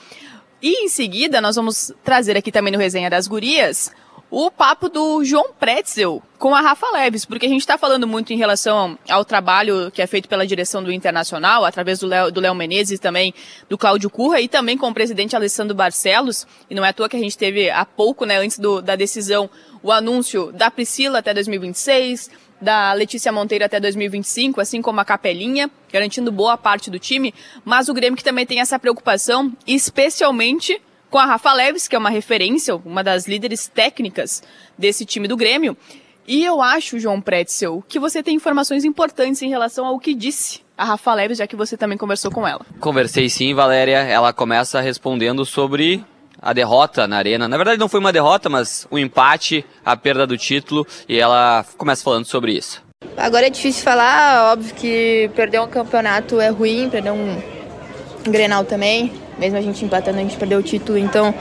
[0.62, 3.89] E em seguida nós vamos trazer aqui também no Resenha das Gurias
[4.30, 8.34] o papo do João Pretzel com a Rafa Leves, porque a gente está falando muito
[8.34, 12.99] em relação ao trabalho que é feito pela direção do Internacional, através do Léo, Menezes
[12.99, 13.34] também
[13.69, 17.08] do Cláudio Curra, e também com o presidente Alessandro Barcelos, e não é à toa
[17.08, 19.49] que a gente teve há pouco, né, antes do- da decisão,
[19.82, 22.30] o anúncio da Priscila até 2026,
[22.65, 27.32] da Letícia Monteiro até 2025, assim como a Capelinha, garantindo boa parte do time,
[27.63, 31.99] mas o Grêmio que também tem essa preocupação, especialmente com a Rafa Leves, que é
[31.99, 34.41] uma referência, uma das líderes técnicas
[34.75, 35.78] desse time do Grêmio.
[36.28, 40.62] E eu acho, João Pretzel, que você tem informações importantes em relação ao que disse
[40.75, 42.65] a Rafa Leves, já que você também conversou com ela.
[42.80, 43.99] Conversei sim, Valéria.
[43.99, 46.04] Ela começa respondendo sobre
[46.45, 47.47] a derrota na arena.
[47.47, 51.65] Na verdade, não foi uma derrota, mas o empate, a perda do título, e ela
[51.75, 52.84] começa falando sobre isso.
[53.17, 57.36] Agora é difícil falar, óbvio que perder um campeonato é ruim, perder um
[58.27, 59.12] Grenal também.
[59.38, 61.34] Mesmo a gente empatando, a gente perdeu o título, então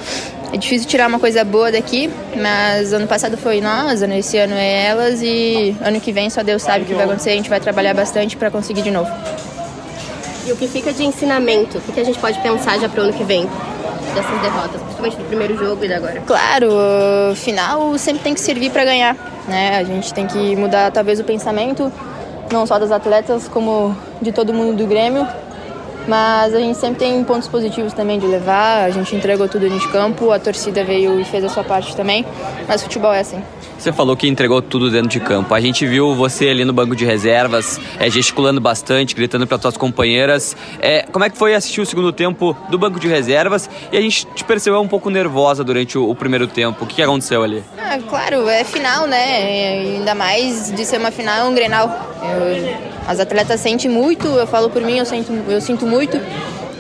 [0.53, 4.55] é difícil tirar uma coisa boa daqui, mas ano passado foi nós, ano- esse ano
[4.55, 7.49] é elas e ano que vem só Deus sabe o que vai acontecer, a gente
[7.49, 9.09] vai trabalhar bastante para conseguir de novo.
[10.47, 11.79] E o que fica de ensinamento?
[11.79, 13.49] O que a gente pode pensar já pro ano que vem
[14.15, 16.21] dessas derrotas, principalmente do primeiro jogo e da agora?
[16.27, 16.69] Claro,
[17.31, 19.17] o final sempre tem que servir para ganhar,
[19.49, 19.79] né?
[19.79, 21.91] A gente tem que mudar talvez o pensamento,
[22.53, 25.27] não só das atletas, como de todo mundo do Grêmio.
[26.07, 28.85] Mas a gente sempre tem pontos positivos também de levar.
[28.85, 32.27] A gente entregou tudo de campo, a torcida veio e fez a sua parte também.
[32.69, 33.43] Mas futebol é assim.
[33.85, 35.53] Você falou que entregou tudo dentro de campo.
[35.55, 39.77] A gente viu você ali no banco de reservas, é, gesticulando bastante, gritando para suas
[39.77, 40.57] companheiras.
[40.81, 43.69] É, como é que foi assistir o segundo tempo do banco de reservas?
[43.93, 46.85] E a gente te percebeu um pouco nervosa durante o, o primeiro tempo.
[46.85, 47.63] O que, que aconteceu ali?
[47.77, 49.85] Ah, claro, é final, né?
[49.85, 51.87] E ainda mais de ser uma final, é um Grenal.
[52.23, 56.19] Eu- as atletas sentem muito, eu falo por mim, eu sinto, eu sinto muito,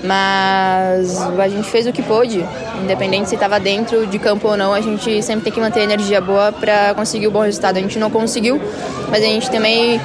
[0.02, 2.42] mas a gente fez o que pôde.
[2.84, 5.84] Independente se estava dentro de campo ou não, a gente sempre tem que manter a
[5.84, 7.78] energia boa para conseguir o bom resultado.
[7.78, 8.60] A gente não conseguiu,
[9.08, 9.98] mas a gente também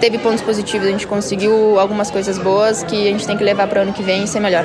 [0.00, 3.66] teve pontos positivos, a gente conseguiu algumas coisas boas que a gente tem que levar
[3.68, 4.64] para o ano que vem e ser melhor.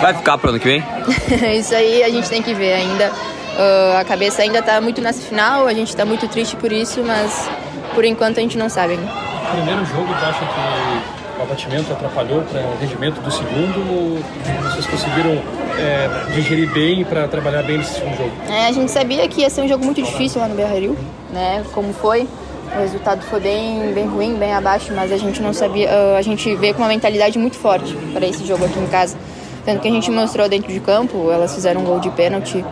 [0.00, 0.84] Vai ficar pro ano que vem?
[1.56, 3.12] Isso aí a gente tem que ver ainda.
[3.58, 7.02] Ah, a cabeça ainda está muito nessa final, a gente está muito triste por isso,
[7.04, 7.48] mas
[7.94, 9.12] por enquanto a gente não sabe ainda.
[9.52, 13.78] primeiro jogo, tu acha que o abatimento atrapalhou para o rendimento do segundo?
[13.90, 15.42] Ou vocês conseguiram
[15.76, 18.30] é, digerir bem para trabalhar bem nesse segundo jogo?
[18.48, 20.96] É, a gente sabia que ia ser um jogo muito difícil lá no Beira-Rio,
[21.32, 21.64] né?
[21.72, 22.28] Como foi.
[22.74, 26.16] O resultado foi bem, bem ruim, bem abaixo, mas a gente não sabia.
[26.16, 29.16] a gente veio com uma mentalidade muito forte para esse jogo aqui em casa.
[29.64, 32.64] Tanto que a gente mostrou dentro de campo, elas fizeram um gol de pênalti.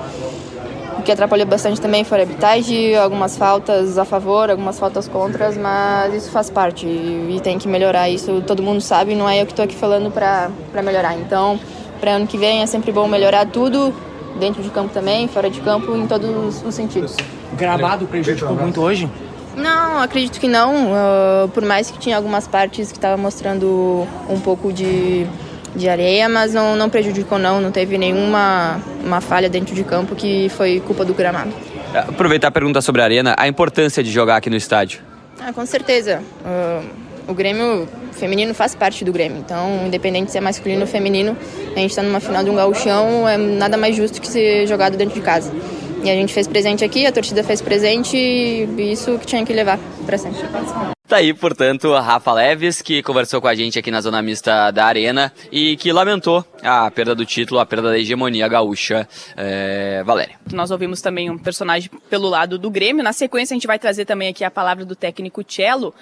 [1.01, 5.57] O que atrapalhou bastante também foi a arbitragem, algumas faltas a favor, algumas faltas contras,
[5.57, 8.11] mas isso faz parte e, tem que melhorar.
[8.11, 10.51] Isso todo mundo sabe, não é eu que estou aqui falando para
[10.83, 11.17] melhorar.
[11.17, 11.59] Então,
[11.99, 13.95] para ano que vem é sempre bom melhorar tudo,
[14.39, 17.17] dentro de campo também, fora de campo, em todos os sentidos.
[17.51, 19.09] O gramado prejudicou muito hoje?
[19.57, 20.93] Não, acredito que não.
[20.95, 25.27] ah, por mais que tinha algumas partes que estavam mostrando um pouco de
[25.75, 30.15] de areia, mas não, não prejudicou não, não teve nenhuma uma falha dentro de campo
[30.15, 31.53] que foi culpa do gramado.
[31.95, 35.01] Aproveitar a pergunta sobre a arena, a importância de jogar aqui no estádio.
[35.41, 36.23] Ah, com certeza.
[36.45, 36.87] Uh,
[37.27, 41.37] o Grêmio feminino faz parte do Grêmio, então independente se é masculino ou feminino,
[41.75, 44.97] a gente está numa final de um gauchão, é nada mais justo que ser jogado
[44.97, 45.53] dentro de casa.
[46.03, 49.53] E a gente fez presente aqui, a torcida fez presente e isso que tinha que
[49.53, 50.41] levar para sempre.
[51.11, 54.71] Tá aí, portanto, a Rafa Leves, que conversou com a gente aqui na zona mista
[54.71, 59.09] da Arena e que lamentou a perda do título, a perda da hegemonia gaúcha.
[59.37, 60.05] É...
[60.05, 60.37] Valéria.
[60.53, 63.03] Nós ouvimos também um personagem pelo lado do Grêmio.
[63.03, 65.93] Na sequência, a gente vai trazer também aqui a palavra do técnico Cello.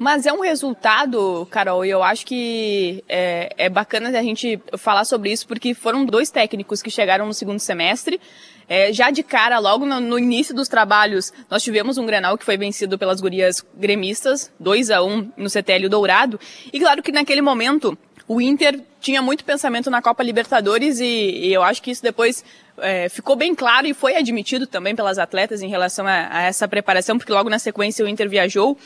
[0.00, 5.04] Mas é um resultado, Carol, e eu acho que é, é bacana a gente falar
[5.04, 8.20] sobre isso, porque foram dois técnicos que chegaram no segundo semestre.
[8.68, 12.44] É, já de cara, logo no, no, início dos trabalhos, nós tivemos um Grenal que
[12.44, 16.40] foi vencido pelas gurias gremistas, 2 a 1 no CTL Dourado.
[16.72, 21.52] E claro que naquele momento, o Inter tinha muito pensamento na Copa Libertadores e, e
[21.52, 22.44] eu acho que isso depois
[22.78, 26.66] é, ficou bem claro e foi admitido também pelas atletas em relação a, a essa
[26.66, 28.76] preparação, porque logo na sequência o Inter viajou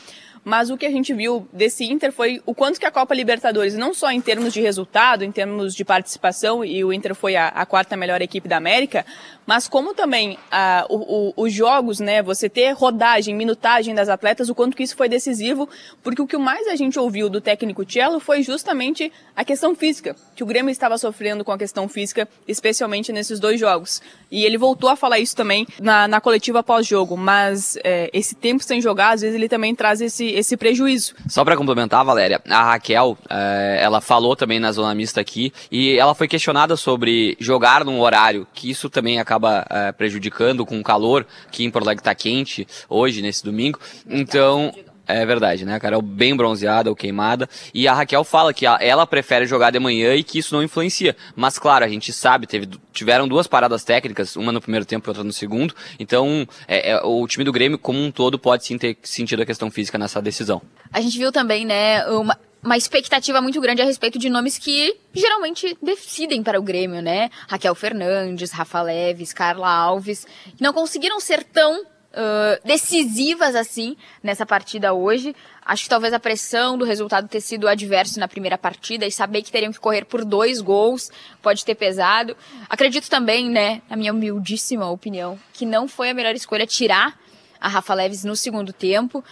[0.43, 3.75] mas o que a gente viu desse Inter foi o quanto que a Copa Libertadores,
[3.75, 7.49] não só em termos de resultado, em termos de participação, e o Inter foi a,
[7.49, 9.05] a quarta melhor equipe da América,
[9.45, 14.49] mas como também a, o, o, os jogos, né, você ter rodagem, minutagem das atletas,
[14.49, 15.69] o quanto que isso foi decisivo,
[16.01, 20.15] porque o que mais a gente ouviu do técnico Cello foi justamente a questão física,
[20.35, 24.01] que o Grêmio estava sofrendo com a questão física, especialmente nesses dois jogos.
[24.29, 28.63] E ele voltou a falar isso também na, na coletiva pós-jogo, mas é, esse tempo
[28.63, 31.13] sem jogar, às vezes ele também traz esse esse prejuízo.
[31.27, 35.97] Só para complementar, Valéria, a Raquel, é, ela falou também na zona mista aqui e
[35.97, 40.83] ela foi questionada sobre jogar num horário que isso também acaba é, prejudicando com o
[40.83, 43.79] calor, que em Porto Alegre tá quente hoje, nesse domingo.
[44.07, 44.73] Então,
[45.07, 45.75] é verdade, né?
[45.75, 47.49] A Carol bem bronzeada ou queimada.
[47.73, 51.15] E a Raquel fala que ela prefere jogar de manhã e que isso não influencia.
[51.35, 55.09] Mas, claro, a gente sabe, teve, tiveram duas paradas técnicas, uma no primeiro tempo e
[55.09, 55.75] outra no segundo.
[55.99, 59.45] Então, é, é, o time do Grêmio, como um todo, pode sim ter sentido a
[59.45, 60.61] questão física nessa decisão.
[60.91, 64.95] A gente viu também, né, uma, uma expectativa muito grande a respeito de nomes que
[65.13, 67.29] geralmente decidem para o Grêmio, né?
[67.47, 74.45] Raquel Fernandes, Rafa Leves, Carla Alves, que não conseguiram ser tão uh, decisivas assim nessa
[74.45, 75.35] partida hoje.
[75.65, 79.41] Acho que talvez a pressão do resultado ter sido adverso na primeira partida e saber
[79.41, 82.35] que teriam que correr por dois gols pode ter pesado.
[82.69, 87.17] Acredito também, né, na minha humildíssima opinião, que não foi a melhor escolha tirar
[87.59, 89.23] a Rafa Leves no segundo tempo.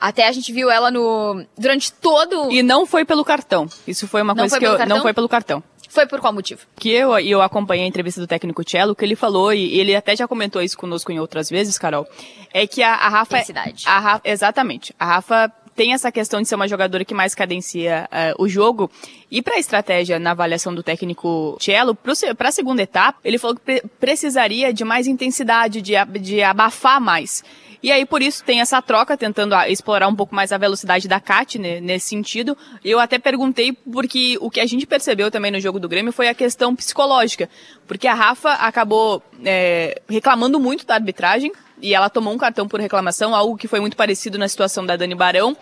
[0.00, 3.68] Até a gente viu ela no durante todo E não foi pelo cartão.
[3.86, 4.96] Isso foi uma não coisa foi que eu cartão?
[4.96, 5.62] não foi pelo cartão.
[5.92, 6.62] Foi por qual motivo?
[6.76, 10.16] Que eu, eu acompanhei a entrevista do técnico Cello, que ele falou, e ele até
[10.16, 12.08] já comentou isso conosco em outras vezes, Carol,
[12.50, 13.36] é que a, a Rafa...
[13.36, 13.84] Intensidade.
[13.86, 14.94] A Rafa, exatamente.
[14.98, 18.90] A Rafa tem essa questão de ser uma jogadora que mais cadencia uh, o jogo.
[19.30, 23.56] E para a estratégia na avaliação do técnico Cello, para a segunda etapa, ele falou
[23.56, 27.44] que pre precisaria de mais intensidade, de, de abafar mais.
[27.82, 31.08] E aí, por isso, tem essa troca, tentando ah, explorar um pouco mais a velocidade
[31.08, 32.56] da Kat né, nesse sentido.
[32.84, 36.28] Eu até perguntei, porque o que a gente percebeu também no jogo do Grêmio foi
[36.28, 37.50] a questão psicológica.
[37.86, 42.80] Porque a Rafa acabou é, reclamando muito da arbitragem, e ela tomou um cartão por
[42.80, 45.56] reclamação, algo que foi muito parecido na situação da Dani Barão.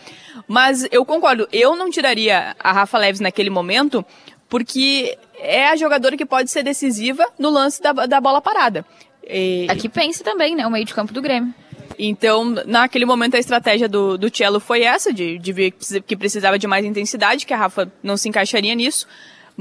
[0.47, 4.05] Mas eu concordo, eu não tiraria a Rafa Leves naquele momento,
[4.47, 8.85] porque é a jogadora que pode ser decisiva no lance da, da bola parada.
[9.27, 9.67] E...
[9.71, 10.67] Aqui pense também, né?
[10.67, 11.55] O meio de campo do Grêmio.
[12.03, 15.73] Então, naquele momento, a estratégia do, do Cello foi essa, de, de ver
[16.07, 19.07] que precisava de mais intensidade, que a Rafa não se encaixaria nisso.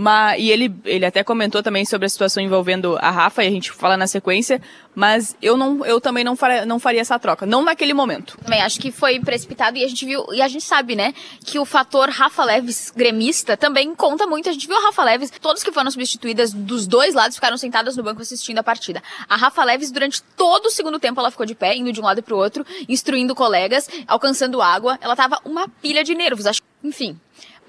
[0.02, 3.52] Mas, e ele, ele até comentou também sobre a situação envolvendo a Rafa, e a
[3.52, 4.62] gente fala na sequência,
[4.96, 8.38] mas eu, não, eu também não faria, não faria essa troca, não naquele momento.
[8.38, 11.14] Também acho que foi precipitado e a gente viu, e a gente sabe, né,
[11.46, 14.48] que o fator Rafa Leves gremista também conta muito.
[14.48, 17.98] A gente viu a Rafa Leves, todos que foram substituídas dos dois lados ficaram sentados
[17.98, 19.04] no banco assistindo a partida.
[19.28, 22.06] A Rafa Leves, durante todo o segundo tempo, ela ficou de pé, indo de um
[22.06, 24.98] lado pro outro, instruindo colegas, alcançando água.
[25.02, 26.46] Ela tava uma pilha de nervos.
[26.46, 27.20] Acho, enfim,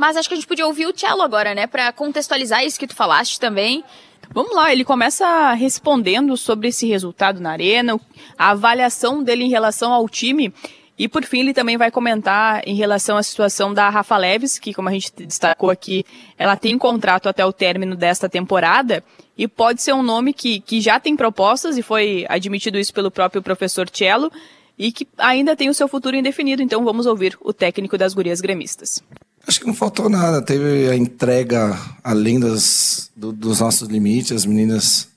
[0.01, 1.67] mas acho que a gente podia ouvir o Cello agora, né?
[1.67, 3.85] Pra contextualizar isso que tu falaste também.
[4.33, 8.01] Vamos lá, ele começa respondendo sobre esse resultado na arena,
[8.39, 10.55] a avaliação dele em relação ao time.
[10.99, 14.73] E por fim, ele também vai comentar em relação à situação da Rafa Leves, que,
[14.73, 16.03] como a gente destacou aqui,
[16.39, 19.05] ela tem contrato até o término desta temporada
[19.37, 23.11] e pode ser um nome que, que já tem propostas, e foi admitido isso pelo
[23.11, 24.33] próprio professor Cello,
[24.79, 26.63] e que ainda tem o seu futuro indefinido.
[26.63, 29.03] Então vamos ouvir o técnico das gurias gremistas.
[29.47, 30.43] Acho que não faltou nada.
[30.43, 34.33] Teve a entrega além das, do, dos nossos limites.
[34.33, 35.09] As meninas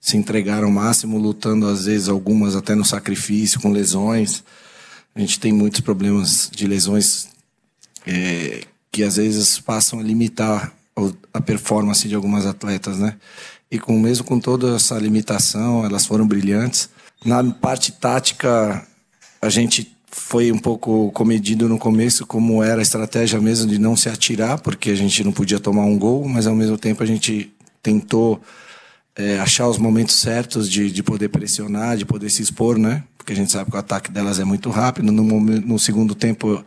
[0.00, 4.42] se entregaram ao máximo, lutando às vezes algumas até no sacrifício, com lesões.
[5.14, 7.28] A gente tem muitos problemas de lesões
[8.06, 10.72] é, que às vezes passam a limitar
[11.32, 13.16] a performance de algumas atletas, né?
[13.70, 16.88] E com mesmo com toda essa limitação, elas foram brilhantes.
[17.24, 18.86] Na parte tática,
[19.42, 23.96] a gente foi um pouco comedido no começo, como era a estratégia mesmo de não
[23.96, 27.06] se atirar, porque a gente não podia tomar um gol, mas ao mesmo tempo a
[27.06, 28.40] gente tentou
[29.16, 33.02] é, achar os momentos certos de, de poder pressionar, de poder se expor, né?
[33.16, 35.10] Porque a gente sabe que o ataque delas é muito rápido.
[35.10, 36.64] No, momento, no segundo tempo,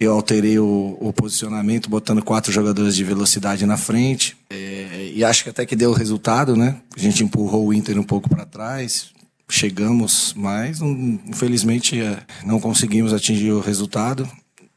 [0.00, 4.36] eu alterei o, o, posicionamento, botando quatro jogadores de velocidade na frente.
[4.50, 6.76] É, e acho que até que deu resultado, né?
[6.96, 9.10] A gente empurrou o Inter um pouco para trás.
[9.48, 14.28] Chegamos, mas infelizmente é, não conseguimos atingir o resultado.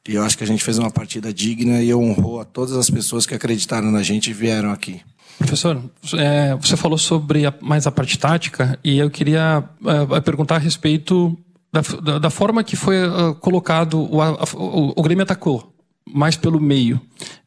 [0.07, 2.89] E eu acho que a gente fez uma partida digna e honrou a todas as
[2.89, 5.01] pessoas que acreditaram na gente e vieram aqui.
[5.37, 5.81] Professor,
[6.17, 9.63] é, você falou sobre a, mais a parte tática e eu queria
[10.15, 11.37] é, perguntar a respeito
[11.71, 15.71] da, da, da forma que foi uh, colocado, o, a, o, o Grêmio atacou
[16.07, 16.99] mais pelo meio.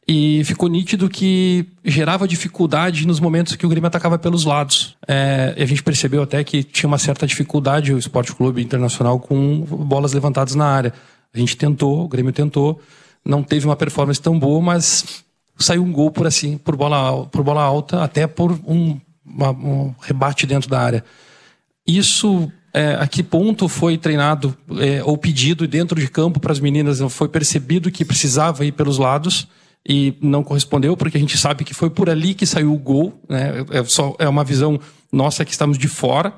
[0.07, 4.97] E ficou nítido que gerava dificuldade nos momentos que o Grêmio atacava pelos lados.
[5.07, 9.61] É, a gente percebeu até que tinha uma certa dificuldade o Esporte Clube Internacional com
[9.61, 10.93] bolas levantadas na área.
[11.33, 12.81] A gente tentou, o Grêmio tentou,
[13.23, 15.23] não teve uma performance tão boa, mas
[15.57, 19.95] saiu um gol por assim, por bola, por bola alta, até por um, uma, um
[20.01, 21.03] rebate dentro da área.
[21.87, 26.59] Isso, é, a que ponto foi treinado é, ou pedido dentro de campo para as
[26.59, 26.99] meninas?
[27.11, 29.47] Foi percebido que precisava ir pelos lados
[29.87, 33.21] e não correspondeu, porque a gente sabe que foi por ali que saiu o gol.
[33.29, 33.65] Né?
[33.69, 34.79] É, só, é uma visão
[35.11, 36.33] nossa que estamos de fora.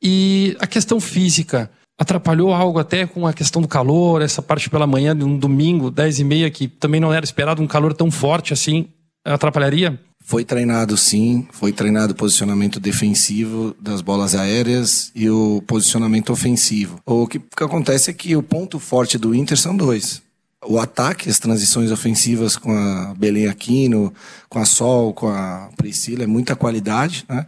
[0.00, 4.86] E a questão física atrapalhou algo até com a questão do calor, essa parte pela
[4.86, 8.10] manhã de um domingo, 10 e meia, que também não era esperado um calor tão
[8.10, 8.88] forte assim,
[9.24, 9.98] atrapalharia?
[10.26, 16.98] Foi treinado sim, foi treinado posicionamento defensivo das bolas aéreas e o posicionamento ofensivo.
[17.04, 20.22] O que, que acontece é que o ponto forte do Inter são dois.
[20.66, 24.14] O ataque, as transições ofensivas com a Belém Aquino,
[24.48, 27.46] com a Sol, com a Priscila, é muita qualidade, né?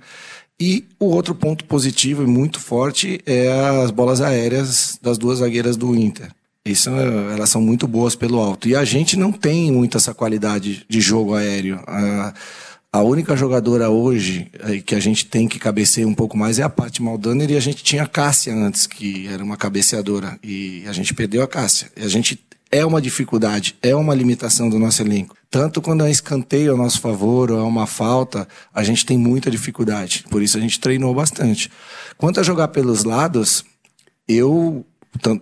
[0.60, 3.48] E o outro ponto positivo e muito forte é
[3.82, 6.30] as bolas aéreas das duas zagueiras do Inter.
[6.66, 8.68] Isso, elas são muito boas pelo alto.
[8.68, 11.80] E a gente não tem muito essa qualidade de jogo aéreo.
[11.86, 12.34] A,
[12.92, 16.64] a única jogadora hoje eh, que a gente tem que cabecear um pouco mais é
[16.64, 20.38] a Paty Maldaner e a gente tinha a Cássia antes, que era uma cabeceadora.
[20.42, 21.88] E a gente perdeu a Cássia.
[21.96, 25.36] E a gente é uma dificuldade, é uma limitação do nosso elenco.
[25.48, 29.50] Tanto quando é escanteio a nosso favor ou é uma falta, a gente tem muita
[29.50, 30.24] dificuldade.
[30.28, 31.70] Por isso a gente treinou bastante.
[32.18, 33.64] Quanto a jogar pelos lados,
[34.26, 34.84] eu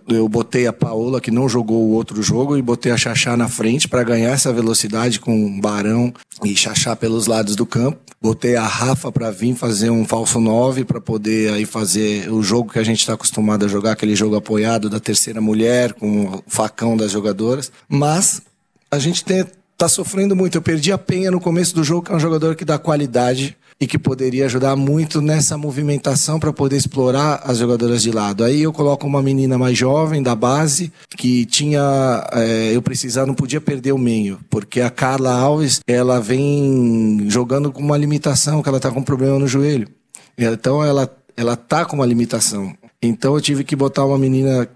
[0.07, 3.47] eu botei a Paola, que não jogou o outro jogo, e botei a Xaxá na
[3.47, 7.99] frente para ganhar essa velocidade com Barão e Xaxá pelos lados do campo.
[8.21, 12.71] Botei a Rafa para vir fazer um falso 9 para poder aí fazer o jogo
[12.71, 16.43] que a gente está acostumado a jogar, aquele jogo apoiado da terceira mulher, com o
[16.47, 17.71] facão das jogadoras.
[17.87, 18.41] Mas
[18.89, 19.45] a gente tem,
[19.77, 20.57] tá sofrendo muito.
[20.57, 23.55] Eu perdi a Penha no começo do jogo, que é um jogador que dá qualidade
[23.79, 28.43] e que poderia ajudar muito nessa movimentação para poder explorar as jogadoras de lado.
[28.43, 33.33] Aí eu coloco uma menina mais jovem da base que tinha, é, eu precisar, não
[33.33, 38.69] podia perder o meio, porque a Carla Alves ela vem jogando com uma limitação, que
[38.69, 39.89] ela está com um problema no joelho.
[40.37, 42.73] Então ela ela tá com uma limitação.
[43.01, 44.69] Então eu tive que botar uma menina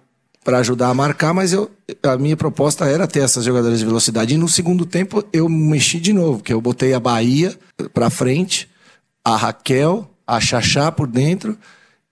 [0.43, 1.69] para ajudar a marcar, mas eu,
[2.03, 4.33] a minha proposta era ter essas jogadoras de velocidade.
[4.33, 7.53] E no segundo tempo eu mexi de novo, que eu botei a Bahia
[7.93, 8.67] para frente
[9.23, 11.57] a Raquel, a Xaxá por dentro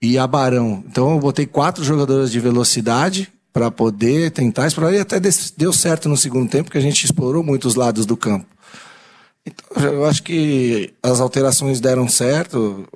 [0.01, 0.83] e a Barão.
[0.87, 6.07] Então eu botei quatro jogadoras de velocidade para poder tentar explorar e até deu certo
[6.07, 8.45] no segundo tempo, porque a gente explorou muitos lados do campo.
[9.43, 12.87] Então eu acho que as alterações deram certo,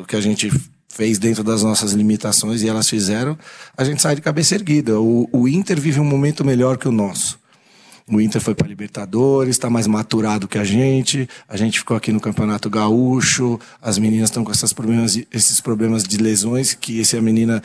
[0.00, 0.48] o que a gente
[0.88, 3.36] fez dentro das nossas limitações e elas fizeram,
[3.76, 5.00] a gente sai de cabeça erguida.
[5.00, 7.39] O, o Inter vive um momento melhor que o nosso.
[8.08, 11.28] O Inter foi para Libertadores, está mais maturado que a gente.
[11.48, 13.58] A gente ficou aqui no Campeonato Gaúcho.
[13.80, 16.74] As meninas estão com esses problemas, esses problemas de lesões.
[16.74, 17.62] Que essa menina,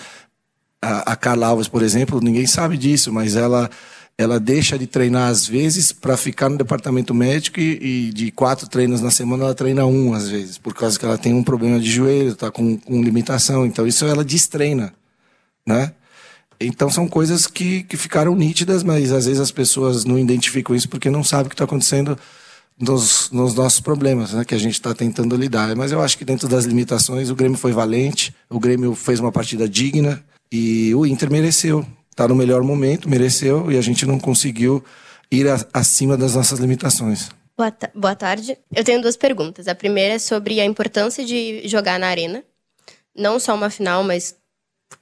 [0.82, 3.70] a, a Carla Alves, por exemplo, ninguém sabe disso, mas ela
[4.18, 8.68] ela deixa de treinar às vezes para ficar no departamento médico e, e, de quatro
[8.70, 11.80] treinos na semana ela treina um às vezes, por causa que ela tem um problema
[11.80, 13.66] de joelho, está com, com limitação.
[13.66, 14.94] Então isso ela destreina,
[15.68, 15.92] né?
[16.60, 20.90] Então são coisas que, que ficaram nítidas, mas às vezes as pessoas não identificam isso
[20.90, 22.18] porque não sabem o que está acontecendo
[22.80, 25.76] nos, nos, nossos problemas, né, que a gente está tentando lidar.
[25.76, 29.32] Mas eu acho que dentro das limitações o Grêmio foi valente, o Grêmio fez uma
[29.32, 31.86] partida digna e o Inter mereceu.
[32.12, 34.84] Está no melhor momento, mereceu e a gente não conseguiu
[35.30, 37.30] ir a, acima das nossas limitações.
[37.58, 38.58] Boa, boa tarde.
[38.74, 39.68] Eu tenho duas perguntas.
[39.68, 42.44] A primeira é sobre a importância de jogar na arena,
[43.16, 44.36] não só uma final, mas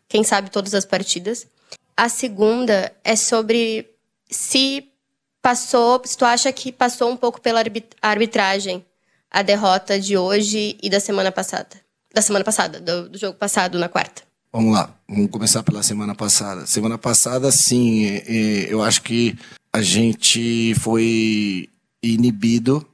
[0.08, 1.48] quem sabe todas as partidas.
[1.96, 3.90] A segunda é sobre
[4.30, 4.88] se
[5.42, 7.64] passou, se tu acha que passou um pouco pela
[8.02, 8.86] arbitragem
[9.30, 11.70] a derrota de hoje e da semana passada?
[12.14, 14.22] Da semana passada, do, do jogo passado na quarta.
[14.52, 16.68] Vamos lá, vamos começar pela semana passada.
[16.68, 19.36] Semana passada, sim, é, é, eu acho que
[19.74, 21.68] a gente foi
[22.04, 22.88] inibido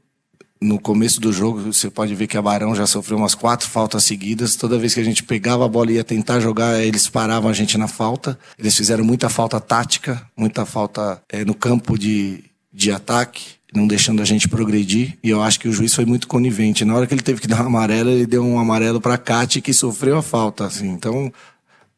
[0.62, 1.62] no começo do jogo.
[1.62, 4.56] Você pode ver que a Barão já sofreu umas quatro faltas seguidas.
[4.56, 7.54] Toda vez que a gente pegava a bola e ia tentar jogar, eles paravam a
[7.54, 8.38] gente na falta.
[8.58, 12.44] Eles fizeram muita falta tática, muita falta é, no campo de,
[12.74, 15.18] de ataque não deixando a gente progredir.
[15.24, 16.84] E eu acho que o juiz foi muito conivente.
[16.84, 19.62] Na hora que ele teve que dar um amarelo, ele deu um amarelo para Cate
[19.62, 20.66] que sofreu a falta.
[20.66, 20.90] Assim.
[20.90, 21.32] Então,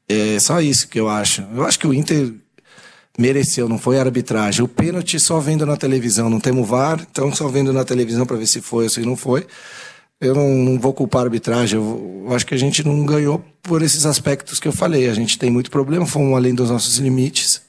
[0.08, 1.44] é só isso que eu acho.
[1.54, 2.34] Eu acho que o Inter
[3.18, 4.64] mereceu, não foi arbitragem.
[4.64, 8.38] O pênalti só vendo na televisão, não temos VAR, então só vendo na televisão para
[8.38, 9.46] ver se foi ou se não foi.
[10.20, 13.44] Eu não, não vou culpar a arbitragem, eu, eu, acho que a gente não ganhou
[13.64, 15.10] por esses aspectos que eu falei.
[15.10, 17.62] A gente tem muito problema, fomos além dos nossos limites.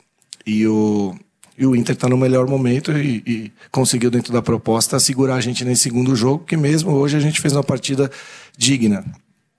[0.46, 1.14] E o,
[1.56, 5.40] e o Inter está no melhor momento e, e, conseguiu, dentro da proposta, segurar a
[5.40, 8.10] gente nesse segundo jogo, que mesmo hoje a gente fez uma partida
[8.56, 9.04] digna.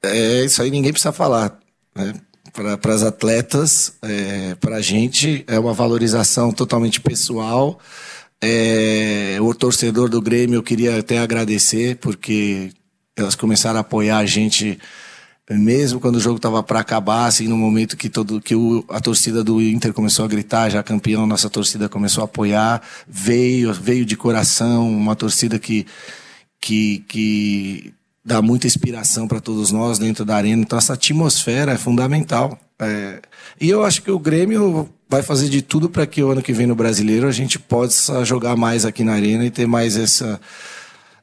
[0.04, 1.58] É isso aí, ninguém precisa falar.
[1.96, 2.14] Né?
[2.54, 7.80] Para as atletas, é, para a gente, é uma valorização totalmente pessoal.
[8.39, 12.72] É, o torcedor do Grêmio eu queria até agradecer, porque
[13.18, 14.78] elas começaram a apoiar a gente
[15.49, 19.01] mesmo quando o jogo estava para acabar, assim, no momento que todo que o, a
[19.01, 24.06] torcida do Inter começou a gritar, já campeão, nossa torcida começou a apoiar, veio, veio
[24.06, 25.86] de coração, uma torcida que
[26.62, 27.93] que, que
[28.24, 30.62] dá muita inspiração para todos nós dentro da arena.
[30.62, 32.58] Então essa atmosfera é fundamental.
[32.80, 33.22] É,
[33.60, 36.54] e eu acho que o Grêmio vai fazer de tudo para que o ano que
[36.54, 40.40] vem no Brasileiro a gente possa jogar mais aqui na arena e ter mais essa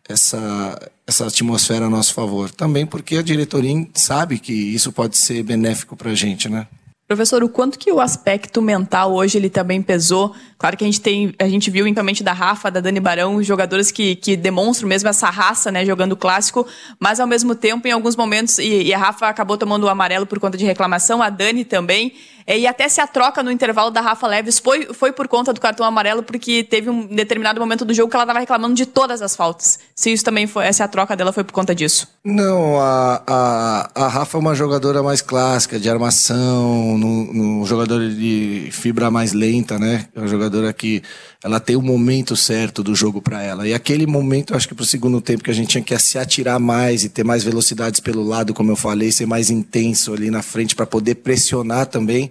[0.09, 2.51] essa, essa atmosfera a nosso favor.
[2.51, 6.67] Também porque a diretoria sabe que isso pode ser benéfico para a gente, né?
[7.11, 10.33] Professor, o quanto que o aspecto mental hoje ele também pesou?
[10.57, 13.91] Claro que a gente tem, a gente viu eventualmente da Rafa, da Dani Barão, jogadores
[13.91, 16.65] que, que demonstram mesmo essa raça, né, jogando clássico,
[17.01, 20.25] mas ao mesmo tempo, em alguns momentos, e, e a Rafa acabou tomando o amarelo
[20.25, 22.13] por conta de reclamação, a Dani também,
[22.47, 25.61] e até se a troca no intervalo da Rafa Leves foi, foi por conta do
[25.61, 29.23] cartão amarelo, porque teve um determinado momento do jogo que ela estava reclamando de todas
[29.23, 29.79] as faltas.
[29.95, 32.09] Se isso também foi, a troca dela foi por conta disso.
[32.25, 38.69] Não, a, a, a Rafa é uma jogadora mais clássica, de armação, no jogador de
[38.73, 40.07] fibra mais lenta, né?
[40.15, 41.03] É uma jogadora que
[41.43, 43.67] ela tem o momento certo do jogo para ela.
[43.67, 46.61] E aquele momento, acho que pro segundo tempo que a gente tinha que se atirar
[46.61, 50.43] mais e ter mais velocidades pelo lado, como eu falei, ser mais intenso ali na
[50.43, 52.31] frente para poder pressionar também.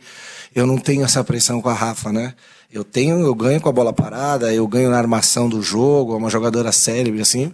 [0.54, 2.36] Eu não tenho essa pressão com a Rafa, né?
[2.72, 6.18] Eu tenho, eu ganho com a bola parada, eu ganho na armação do jogo, é
[6.18, 7.52] uma jogadora célebre assim.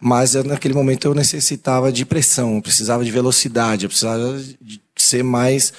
[0.00, 4.80] Mas eu, naquele momento eu necessitava de pressão, eu precisava de velocidade, eu precisava de
[4.96, 5.72] ser mais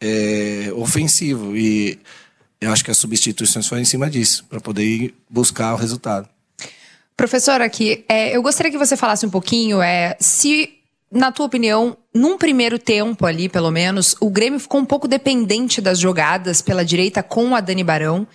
[0.00, 1.56] é, ofensivo.
[1.56, 1.98] E
[2.60, 6.28] eu acho que as substituições foram em cima disso, para poder buscar o resultado.
[7.16, 10.70] Professor, aqui, é, eu gostaria que você falasse um pouquinho é, se,
[11.10, 15.80] na tua opinião, num primeiro tempo ali, pelo menos, o Grêmio ficou um pouco dependente
[15.80, 18.26] das jogadas pela direita com a Dani Barão.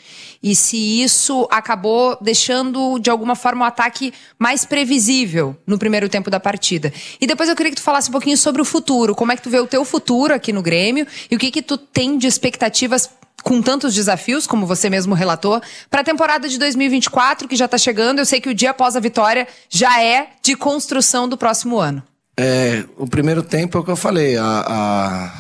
[0.42, 6.32] E se isso acabou deixando, de alguma forma, o ataque mais previsível no primeiro tempo
[6.32, 6.92] da partida.
[7.20, 9.14] E depois eu queria que tu falasse um pouquinho sobre o futuro.
[9.14, 11.06] Como é que tu vê o teu futuro aqui no Grêmio?
[11.30, 13.08] E o que que tu tem de expectativas
[13.44, 17.78] com tantos desafios, como você mesmo relatou, para a temporada de 2024, que já está
[17.78, 18.20] chegando.
[18.20, 22.04] Eu sei que o dia após a vitória já é de construção do próximo ano.
[22.38, 24.38] É, o primeiro tempo é o que eu falei.
[24.38, 25.34] A, a,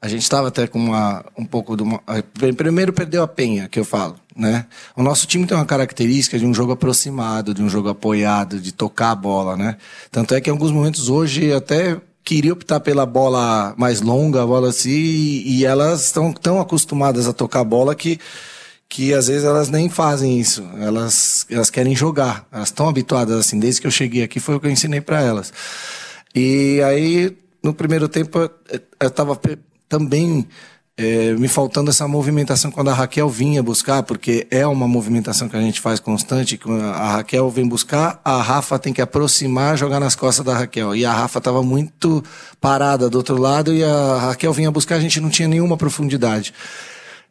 [0.00, 2.00] a gente estava até com uma, um pouco de uma.
[2.56, 4.16] Primeiro perdeu a penha, que eu falo.
[4.36, 4.66] Né?
[4.96, 8.72] O nosso time tem uma característica de um jogo aproximado, de um jogo apoiado, de
[8.72, 9.56] tocar a bola.
[9.56, 9.76] Né?
[10.10, 14.46] Tanto é que em alguns momentos hoje até queria optar pela bola mais longa, a
[14.46, 18.18] bola assim, e, elas estão tão acostumadas a tocar a bola que
[18.86, 20.62] que às vezes elas nem fazem isso.
[20.78, 22.46] Elas elas querem jogar.
[22.52, 25.20] Elas estão habituadas assim, desde que eu cheguei aqui foi o que eu ensinei para
[25.20, 25.52] elas.
[26.34, 28.38] E aí no primeiro tempo
[29.00, 29.38] eu estava
[29.88, 30.46] também
[30.96, 35.56] é, me faltando essa movimentação quando a Raquel vinha buscar, porque é uma movimentação que
[35.56, 39.98] a gente faz constante, que a Raquel vem buscar, a Rafa tem que aproximar, jogar
[39.98, 40.94] nas costas da Raquel.
[40.94, 42.22] E a Rafa estava muito
[42.60, 46.54] parada do outro lado e a Raquel vinha buscar, a gente não tinha nenhuma profundidade.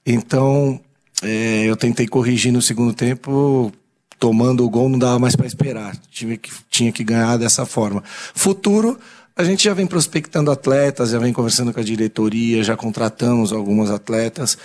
[0.06, 0.80] Então,
[1.22, 3.72] é, eu tentei corrigir no segundo tempo,
[4.20, 5.96] tomando o gol, não dava mais para esperar.
[6.12, 6.40] Que,
[6.70, 8.04] tinha que ganhar dessa forma.
[8.34, 9.00] Futuro,
[9.36, 13.90] a gente já vem prospectando atletas, já vem conversando com a diretoria, já contratamos alguns
[13.90, 14.58] atletas.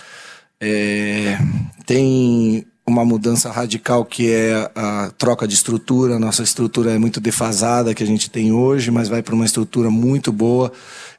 [0.61, 1.37] É,
[1.85, 6.19] tem uma mudança radical que é a troca de estrutura.
[6.19, 9.89] Nossa estrutura é muito defasada que a gente tem hoje, mas vai para uma estrutura
[9.89, 10.71] muito boa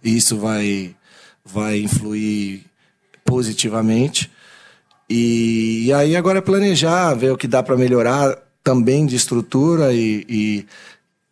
[0.02, 0.94] e isso vai,
[1.44, 2.64] vai influir
[3.24, 4.30] positivamente.
[5.08, 9.92] E, e aí agora é planejar, ver o que dá para melhorar também de estrutura
[9.92, 10.66] e, e,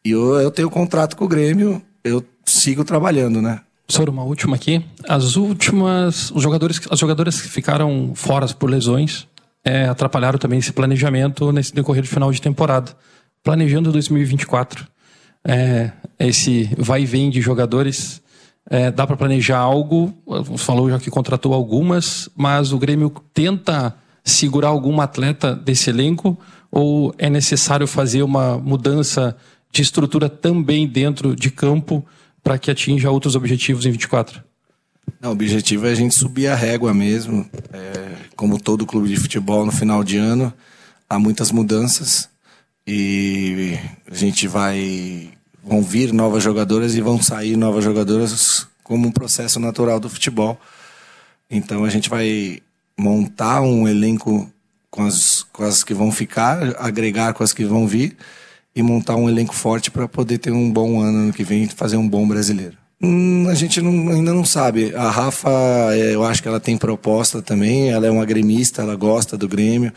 [0.04, 3.60] e eu, eu tenho contrato com o Grêmio, eu sigo trabalhando, né?
[3.88, 4.84] Só uma última aqui.
[5.08, 9.26] As últimas, os jogadores, as jogadoras que ficaram fora por lesões
[9.64, 12.92] é, atrapalharam também esse planejamento nesse decorrer do final de temporada.
[13.42, 14.86] Planejando 2024,
[15.46, 18.20] é, esse vai e vem de jogadores,
[18.68, 20.14] é, dá para planejar algo.
[20.58, 23.94] Falou já que contratou algumas, mas o Grêmio tenta
[24.24, 26.38] segurar alguma atleta desse elenco
[26.70, 29.36] ou é necessário fazer uma mudança
[29.70, 32.04] de estrutura também dentro de campo
[32.42, 34.42] para que atinja outros objetivos em 24?
[35.20, 37.48] Não, o objetivo é a gente subir a régua mesmo.
[37.72, 40.52] É, como todo clube de futebol no final de ano,
[41.08, 42.28] há muitas mudanças
[42.86, 43.76] e
[44.10, 45.30] a gente vai
[45.62, 50.58] vão vir novas jogadoras e vão sair novas jogadoras como um processo natural do futebol.
[51.50, 52.62] Então a gente vai
[52.96, 54.50] montar um elenco
[54.90, 58.16] com as, com as que vão ficar, agregar com as que vão vir
[58.78, 61.68] e montar um elenco forte para poder ter um bom ano no que vem e
[61.68, 62.76] fazer um bom brasileiro.
[63.02, 64.94] Hum, a gente não, ainda não sabe.
[64.94, 65.50] A Rafa,
[65.92, 67.90] é, eu acho que ela tem proposta também.
[67.90, 69.92] Ela é uma gremista, ela gosta do Grêmio.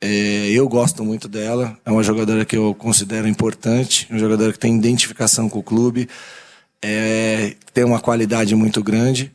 [0.00, 1.76] É, eu gosto muito dela.
[1.84, 6.08] É uma jogadora que eu considero importante, uma jogadora que tem identificação com o clube,
[6.80, 9.32] é, tem uma qualidade muito grande.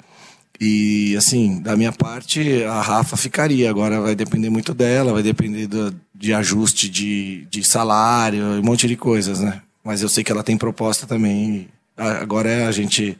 [0.61, 3.69] E, assim, da minha parte, a Rafa ficaria.
[3.69, 8.88] Agora vai depender muito dela, vai depender do, de ajuste de, de salário, um monte
[8.89, 9.61] de coisas, né?
[9.82, 11.70] Mas eu sei que ela tem proposta também.
[11.95, 13.17] Agora é a gente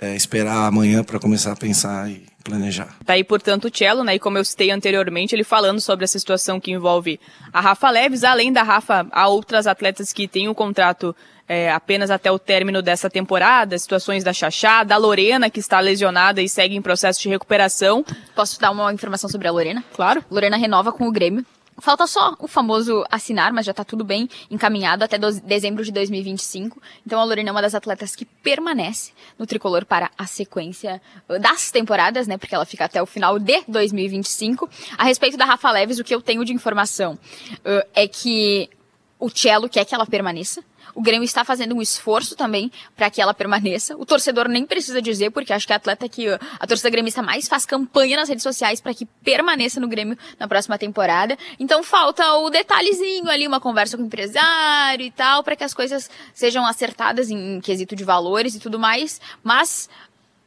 [0.00, 2.96] é, esperar amanhã para começar a pensar e planejar.
[3.04, 4.14] Tá aí, portanto, o Cello, né?
[4.14, 7.20] E como eu citei anteriormente, ele falando sobre essa situação que envolve
[7.52, 8.24] a Rafa Leves.
[8.24, 11.14] Além da Rafa, há outras atletas que têm um contrato
[11.46, 16.40] é, apenas até o término dessa temporada, situações da Xaxá, da Lorena, que está lesionada
[16.40, 18.02] e segue em processo de recuperação.
[18.34, 19.84] Posso dar uma informação sobre a Lorena?
[19.92, 20.24] Claro.
[20.30, 21.44] Lorena renova com o Grêmio.
[21.78, 26.80] Falta só o famoso assinar, mas já tá tudo bem encaminhado até dezembro de 2025.
[27.06, 31.38] Então a Lorena é uma das atletas que permanece no tricolor para a sequência uh,
[31.38, 32.38] das temporadas, né?
[32.38, 34.68] Porque ela fica até o final de 2025.
[34.96, 38.70] A respeito da Rafa Leves, o que eu tenho de informação uh, é que
[39.18, 40.62] o Cello quer que ela permaneça.
[40.96, 43.94] O Grêmio está fazendo um esforço também para que ela permaneça.
[43.98, 47.22] O torcedor nem precisa dizer, porque acho que é a atleta que a torcida gremista
[47.22, 51.36] mais faz campanha nas redes sociais para que permaneça no Grêmio na próxima temporada.
[51.60, 55.74] Então falta o detalhezinho ali, uma conversa com o empresário e tal, para que as
[55.74, 59.20] coisas sejam acertadas em quesito de valores e tudo mais.
[59.44, 59.90] Mas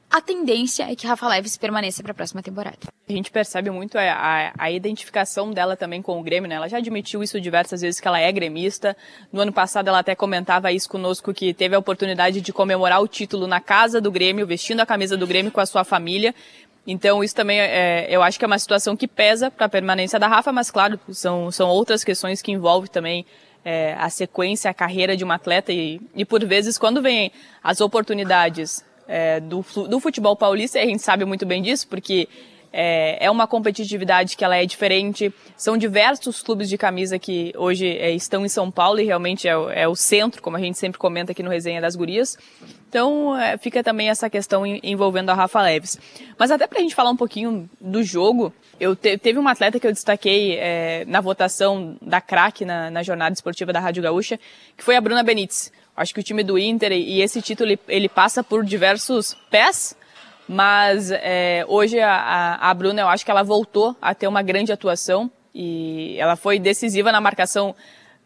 [0.10, 2.78] a tendência é que Rafa Leves permaneça para a próxima temporada.
[3.08, 6.56] A gente percebe muito a, a, a, identificação dela também com o Grêmio, né?
[6.56, 8.98] Ela já admitiu isso diversas vezes que ela é gremista.
[9.32, 13.08] No ano passado ela até comentava isso conosco que teve a oportunidade de comemorar o
[13.08, 16.34] título na casa do Grêmio, vestindo a camisa do Grêmio com a sua família.
[16.88, 20.20] Então isso também é, eu acho que é uma situação que pesa para a permanência
[20.20, 23.26] da Rafa, mas claro, são, são outras questões que envolvem também
[23.64, 27.32] é, a sequência, a carreira de um atleta e, e por vezes quando vem
[27.64, 32.30] as oportunidades é, do, do futebol paulista, e a gente sabe muito bem disso, porque
[32.72, 35.34] é, é, uma competitividade que ela é diferente.
[35.58, 39.52] São diversos clubes de camisa que hoje é, estão em São Paulo e realmente é,
[39.74, 42.38] é, o centro, como a gente sempre comenta aqui no Resenha das Gurias.
[42.88, 45.98] Então é, fica também essa questão envolvendo a Rafa Leves.
[46.38, 49.80] Mas até para a gente falar um pouquinho do jogo, eu te, teve uma atleta
[49.80, 54.40] que eu destaquei é, na votação da craque na, na jornada esportiva da Rádio Gaúcha,
[54.78, 55.72] que foi a Bruna Benítez.
[56.00, 59.94] Acho que o time do Inter e esse título ele, passa por diversos pés,
[60.48, 64.72] mas é, hoje a, a, Bruna eu acho que ela voltou a ter uma grande
[64.72, 67.76] atuação e ela foi decisiva na marcação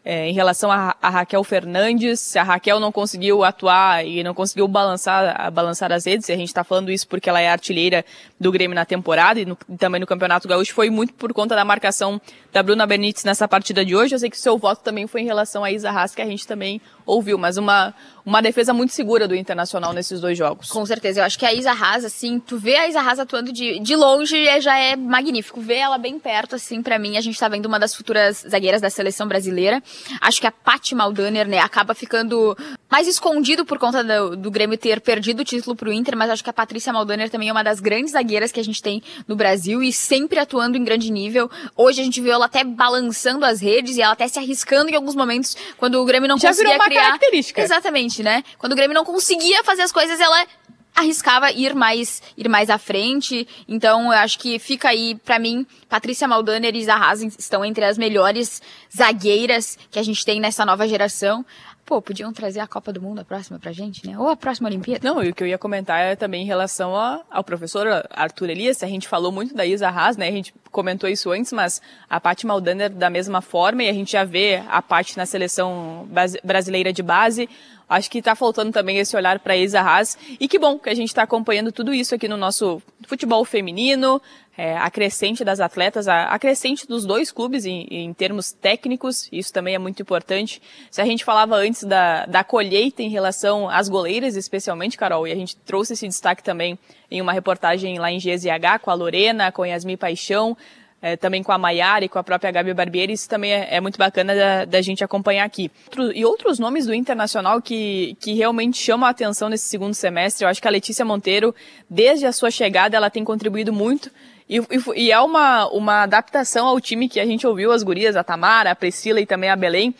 [0.04, 4.34] é, em relação a, a, Raquel Fernandes, se a Raquel não conseguiu atuar e não
[4.34, 8.04] conseguiu balançar, balançar as redes, e a gente está falando isso porque ela é artilheira
[8.38, 11.64] do Grêmio na temporada e, no, também no Campeonato Gaúcho, foi muito por conta da
[11.64, 12.20] marcação
[12.52, 14.14] da Bruna Benítez nessa partida de hoje.
[14.14, 16.26] Eu sei que o seu voto também foi em relação a Isa Haas, que a
[16.26, 17.94] gente também ouviu, mas uma,
[18.24, 20.68] uma defesa muito segura do Internacional nesses dois jogos.
[20.68, 23.52] Com certeza, eu acho que a Isa Haas, assim, tu vê a Isa Haas atuando
[23.52, 25.60] de, de longe é, já é magnífico.
[25.60, 28.80] Ver ela bem perto, assim, para mim, a gente tá vendo uma das futuras zagueiras
[28.80, 29.82] da seleção brasileira.
[30.20, 32.56] Acho que a Paty Maldaner, né, acaba ficando
[32.90, 36.44] mais escondido por conta do, do Grêmio ter perdido o título pro Inter, mas acho
[36.44, 39.34] que a Patrícia Maldaner também é uma das grandes zagueiras que a gente tem no
[39.34, 41.50] Brasil e sempre atuando em grande nível.
[41.76, 44.94] Hoje a gente viu ela até balançando as redes e ela até se arriscando em
[44.94, 47.04] alguns momentos quando o Grêmio não Já conseguia virou uma criar.
[47.04, 47.62] característica.
[47.62, 48.44] Exatamente, né?
[48.58, 50.46] Quando o Grêmio não conseguia fazer as coisas, ela
[50.94, 53.46] arriscava ir mais ir mais à frente.
[53.66, 57.84] Então, eu acho que fica aí, para mim, Patrícia Maldaner e Isa Haas estão entre
[57.84, 58.62] as melhores
[58.94, 61.44] zagueiras que a gente tem nessa nova geração.
[61.84, 64.18] Pô, podiam trazer a Copa do Mundo a próxima pra gente, né?
[64.18, 65.06] Ou a próxima Olimpíada.
[65.06, 68.50] Não, e o que eu ia comentar é também em relação a, ao professor Arthur
[68.50, 70.28] Elias, a gente falou muito da Isa Haas, né?
[70.28, 74.12] A gente comentou isso antes, mas a Paty Maldaner da mesma forma, e a gente
[74.12, 76.08] já vê a Paty na seleção
[76.42, 77.48] brasileira de base,
[77.88, 80.16] Acho que está faltando também esse olhar para Isa Haas.
[80.40, 84.20] E que bom que a gente está acompanhando tudo isso aqui no nosso futebol feminino,
[84.56, 89.28] é, a crescente das atletas, a, a crescente dos dois clubes em, em, termos técnicos,
[89.32, 90.62] isso também é muito importante.
[90.90, 95.32] Se a gente falava antes da, da colheita em relação às goleiras, especialmente, Carol, e
[95.32, 96.78] a gente trouxe esse destaque também
[97.10, 100.56] em uma reportagem lá em GZH com a Lorena, com a Yasmin Paixão,
[101.02, 103.80] é, também com a Maiara e com a própria Gabi Barbieri, isso também é, é
[103.80, 105.70] muito bacana da, da, gente acompanhar aqui.
[106.14, 110.48] E outros nomes do Internacional que, que realmente chamam a atenção nesse segundo semestre, eu
[110.48, 111.54] acho que a Letícia Monteiro,
[111.90, 114.10] desde a sua chegada, ela tem contribuído muito
[114.48, 114.62] e, e,
[114.96, 118.70] e, é uma, uma adaptação ao time que a gente ouviu as gurias, a Tamara,
[118.70, 119.94] a Priscila e também a Belém,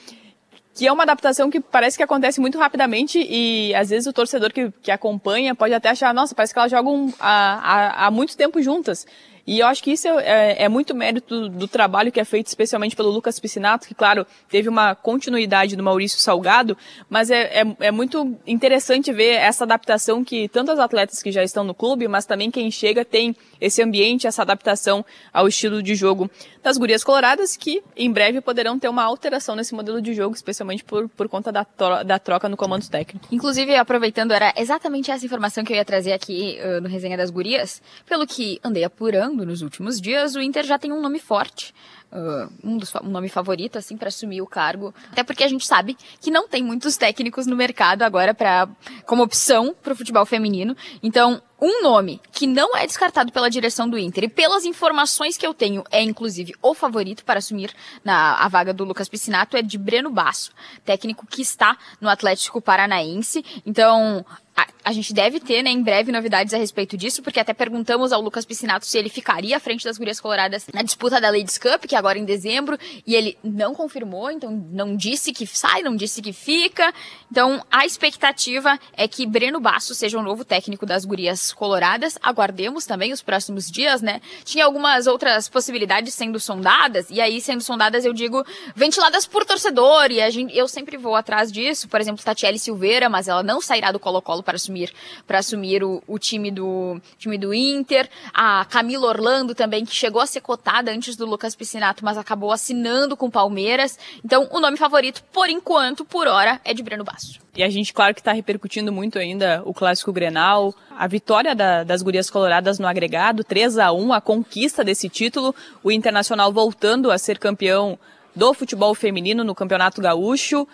[0.74, 4.52] que é uma adaptação que parece que acontece muito rapidamente e às vezes o torcedor
[4.52, 8.36] que, que acompanha pode até achar, nossa, parece que elas jogam há, há, há muito
[8.36, 9.06] tempo juntas.
[9.46, 12.46] E eu acho que isso é, é, muito mérito do, do, trabalho que é feito
[12.46, 16.76] especialmente pelo Lucas Piscinato, que, claro, teve uma continuidade do Maurício Salgado,
[17.10, 21.44] mas é, é, é, muito interessante ver essa adaptação que tanto as atletas que já
[21.44, 25.94] estão no clube, mas também quem chega tem esse ambiente, essa adaptação ao estilo de
[25.94, 26.30] jogo
[26.62, 30.82] das gurias coloradas, que em breve poderão ter uma alteração nesse modelo de jogo, especialmente
[30.82, 31.66] por, por conta da,
[32.06, 33.28] da troca no comando técnico.
[33.30, 37.28] Inclusive, aproveitando, era exatamente essa informação que eu ia trazer aqui uh, no Resenha das
[37.30, 41.74] Gurias, pelo que andei apurando nos últimos dias, o Inter já tem um nome forte.
[42.12, 44.94] Uh, um, dos, um nome favorito, assim, para assumir o cargo.
[45.10, 48.68] Até porque a gente sabe que não tem muitos técnicos no mercado agora para
[49.04, 50.76] como opção para o futebol feminino.
[51.02, 55.46] Então, um nome que não é descartado pela direção do Inter e pelas informações que
[55.46, 57.74] eu tenho é inclusive o favorito para assumir
[58.04, 60.52] na a vaga do Lucas Piscinato é de Breno Basso,
[60.84, 63.44] técnico que está no Atlético Paranaense.
[63.64, 64.24] Então,
[64.56, 68.12] a, a, gente deve ter, né, em breve novidades a respeito disso, porque até perguntamos
[68.12, 71.58] ao Lucas Piscinato se ele ficaria à frente das Gurias Coloradas na disputa da Ladies
[71.58, 75.82] Cup, que é agora em dezembro, e ele não confirmou, então não disse que sai,
[75.82, 76.92] não disse que fica.
[77.30, 82.16] Então, a expectativa é que Breno Basso seja o novo técnico das Gurias Coloradas.
[82.22, 84.20] Aguardemos também os próximos dias, né?
[84.44, 88.44] Tinha algumas outras possibilidades sendo sondadas, e aí sendo sondadas eu digo
[88.76, 91.88] ventiladas por torcedor, e gente, eu sempre vou atrás disso.
[91.88, 94.92] Por exemplo, Tatiele Silveira, mas ela não sairá do Colo-Colo para assumir
[95.26, 100.20] para assumir o, o, time do time do Inter, a Camila Orlando também que chegou
[100.20, 103.98] a ser cotada antes do Lucas Piscinato, mas acabou assinando com o Palmeiras.
[104.24, 107.40] Então, o nome favorito por enquanto, por hora, é de Breno Basso.
[107.56, 111.84] E a gente, claro que está repercutindo muito ainda o clássico Grenal, a vitória da,
[111.84, 117.10] das gurias coloradas no agregado, 3 a 1 a conquista desse título, o Internacional voltando
[117.10, 117.98] a ser campeão
[118.34, 120.66] do futebol feminino no Campeonato Gaúcho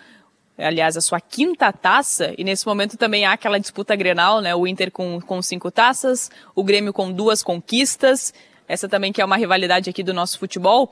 [0.61, 4.55] aliás, a sua quinta taça, e nesse momento também há aquela disputa grenal, né?
[4.55, 8.33] O Inter com, com cinco taças, o Grêmio com duas conquistas,
[8.67, 10.91] essa também que é uma rivalidade aqui do nosso futebol.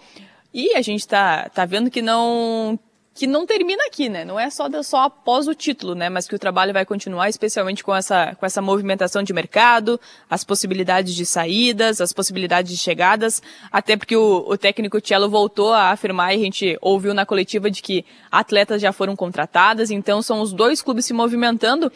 [0.54, 2.80] E a gente tá, tá vendo que não
[3.20, 4.24] que não termina aqui, né?
[4.24, 6.08] Não é só, só após o título, né?
[6.08, 10.00] Mas que o trabalho vai continuar, especialmente com essa, com essa movimentação de mercado,
[10.30, 15.74] as possibilidades de saídas, as possibilidades de chegadas, até porque o, o técnico Cello voltou
[15.74, 20.22] a afirmar e a gente ouviu na coletiva de que atletas já foram contratadas, então
[20.22, 21.92] são os dois clubes se movimentando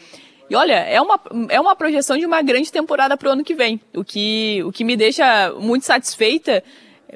[0.50, 1.18] e olha, é uma,
[1.48, 4.70] é uma projeção de uma grande temporada para o ano que vem, o que, o
[4.70, 6.62] que me deixa muito satisfeita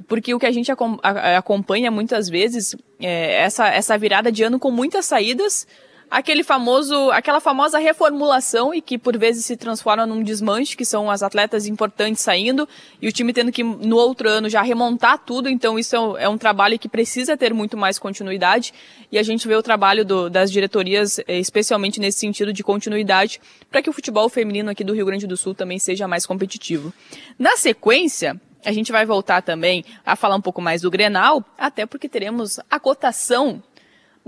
[0.07, 4.71] porque o que a gente acompanha muitas vezes é essa, essa virada de ano com
[4.71, 5.67] muitas saídas,
[6.11, 11.11] aquele famoso, aquela famosa reformulação e que por vezes se transforma num desmanche, que são
[11.11, 12.69] as atletas importantes saindo
[13.01, 16.17] e o time tendo que no outro ano já remontar tudo, então isso é um,
[16.19, 18.73] é um trabalho que precisa ter muito mais continuidade
[19.13, 23.41] e a gente vê o trabalho do, das diretorias, eh, especialmente nesse sentido de continuidade,
[23.71, 26.93] para que o futebol feminino aqui do Rio Grande do Sul também seja mais competitivo.
[27.39, 31.87] Na sequência, a gente vai voltar também a falar um pouco mais do Grenal, até
[31.87, 33.63] porque teremos a cotação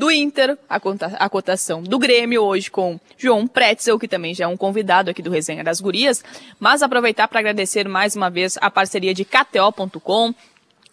[0.01, 4.45] do Inter, a, cota, a cotação do Grêmio hoje com João Pretzel, que também já
[4.45, 6.25] é um convidado aqui do Resenha das Gurias,
[6.59, 10.35] mas aproveitar para agradecer mais uma vez a parceria de KTO.com,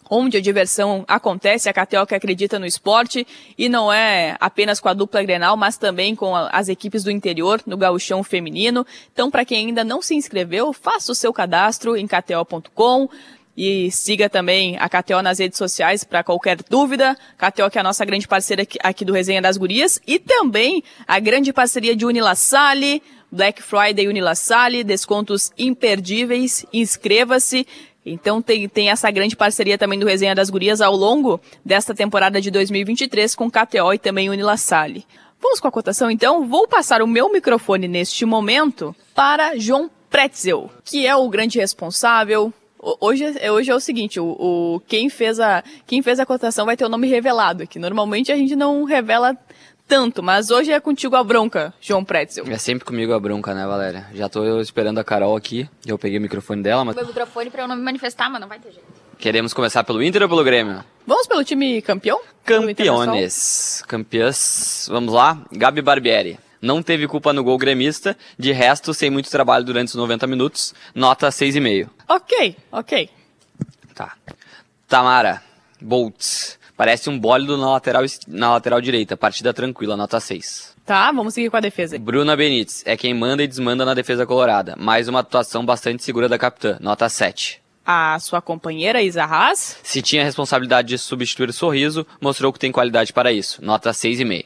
[0.10, 3.26] onde a diversão acontece, a que acredita no esporte
[3.58, 7.62] e não é apenas com a dupla Grenal, mas também com as equipes do interior,
[7.66, 8.86] no gauchão feminino.
[9.12, 13.10] Então, para quem ainda não se inscreveu, faça o seu cadastro em kto.com,
[13.58, 17.18] e siga também a KTO nas redes sociais para qualquer dúvida.
[17.36, 20.00] KTO que é a nossa grande parceira aqui do Resenha das Gurias.
[20.06, 23.02] E também a grande parceria de Unila Sale,
[23.32, 26.68] Black Friday Unila Sale, descontos imperdíveis.
[26.72, 27.66] Inscreva-se.
[28.08, 32.40] Então tem, tem essa grande parceria também do Resenha das Gurias ao longo desta temporada
[32.40, 35.06] de 2023 com KTO e também Unila Sale.
[35.42, 36.48] Vamos com a cotação então?
[36.48, 42.52] Vou passar o meu microfone neste momento para João Pretzel, que é o grande responsável.
[42.80, 46.66] Hoje, é, hoje é o seguinte, o, o, quem, fez a, quem fez a cotação
[46.66, 47.78] vai ter o nome revelado aqui.
[47.78, 49.38] Normalmente a gente não revela
[49.88, 52.46] tanto, mas hoje é contigo a bronca, João Pretzel.
[52.48, 54.08] É sempre comigo a bronca, né, Valéria?
[54.14, 56.96] Já tô esperando a Carol aqui, eu peguei o microfone dela, mas...
[56.96, 58.86] Meu microfone pra eu não me manifestar, mas não vai ter jeito.
[59.18, 60.84] Queremos começar pelo Inter ou pelo Grêmio?
[61.06, 62.22] Vamos pelo time campeão?
[62.46, 63.84] Campeones.
[63.88, 64.88] Campeãs.
[64.92, 65.42] Vamos lá.
[65.52, 66.38] Gabi Barbieri.
[66.62, 68.16] Não teve culpa no gol gremista.
[68.38, 70.74] De resto, sem muito trabalho durante os 90 minutos.
[70.94, 71.90] Nota 6,5.
[72.08, 73.10] Ok, ok.
[73.96, 74.14] Tá.
[74.88, 75.42] Tamara.
[75.82, 76.57] Boltz.
[76.78, 79.18] Parece um bólido na lateral, na lateral direita.
[79.18, 80.76] Partida tranquila, nota 6.
[80.86, 81.98] Tá, vamos seguir com a defesa.
[81.98, 82.84] Bruna Benítez.
[82.86, 84.76] É quem manda e desmanda na defesa colorada.
[84.78, 86.78] Mais uma atuação bastante segura da capitã.
[86.80, 89.80] Nota 7 a sua companheira Isa Haas.
[89.82, 93.64] Se tinha a responsabilidade de substituir o sorriso, mostrou que tem qualidade para isso.
[93.64, 94.46] Nota 6,5.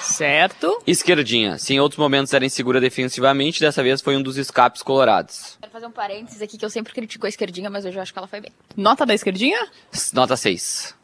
[0.00, 0.82] Certo.
[0.86, 1.58] Esquerdinha.
[1.58, 5.58] Se em outros momentos era insegura defensivamente, dessa vez foi um dos escapes colorados.
[5.60, 8.14] Quero fazer um parênteses aqui que eu sempre critico a esquerdinha, mas hoje eu acho
[8.14, 8.52] que ela foi bem.
[8.74, 9.68] Nota da esquerdinha?
[10.14, 10.96] Nota 6.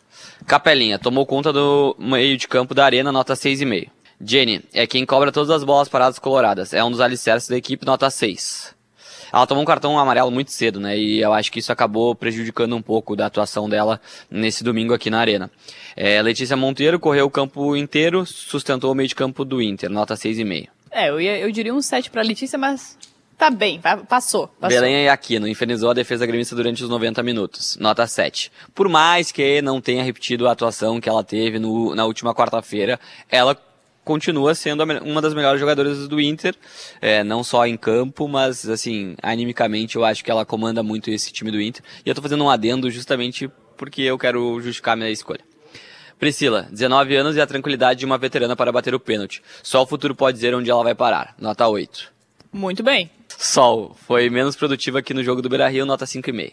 [0.46, 0.98] Capelinha.
[0.98, 3.88] Tomou conta do meio de campo da arena, nota 6,5.
[4.20, 4.62] Jenny.
[4.72, 6.72] É quem cobra todas as bolas paradas coloradas.
[6.72, 8.74] É um dos alicerces da equipe, nota 6.
[9.32, 10.96] Ela tomou um cartão amarelo muito cedo, né?
[10.96, 15.10] E eu acho que isso acabou prejudicando um pouco da atuação dela nesse domingo aqui
[15.10, 15.50] na Arena.
[15.96, 20.14] É, Letícia Monteiro correu o campo inteiro, sustentou o meio de campo do Inter, nota
[20.14, 20.68] 6,5.
[20.88, 22.96] É, eu, ia, eu diria um 7 para Letícia, mas
[23.36, 24.68] tá bem, passou, passou.
[24.68, 28.50] Belém Aquino infernizou a defesa gremista durante os 90 minutos, nota 7.
[28.74, 32.98] Por mais que não tenha repetido a atuação que ela teve no, na última quarta-feira,
[33.30, 33.56] ela
[34.04, 36.54] continua sendo uma das melhores jogadoras do Inter,
[37.00, 41.32] é, não só em campo, mas assim, animicamente eu acho que ela comanda muito esse
[41.32, 41.82] time do Inter.
[42.04, 45.40] E eu tô fazendo um adendo justamente porque eu quero justificar minha escolha.
[46.18, 49.42] Priscila, 19 anos e a tranquilidade de uma veterana para bater o pênalti.
[49.62, 51.34] Só o futuro pode dizer onde ela vai parar.
[51.38, 52.13] Nota 8.
[52.54, 53.10] Muito bem.
[53.36, 56.52] Sol, foi menos produtiva aqui no jogo do Beira-Rio, nota 5,5.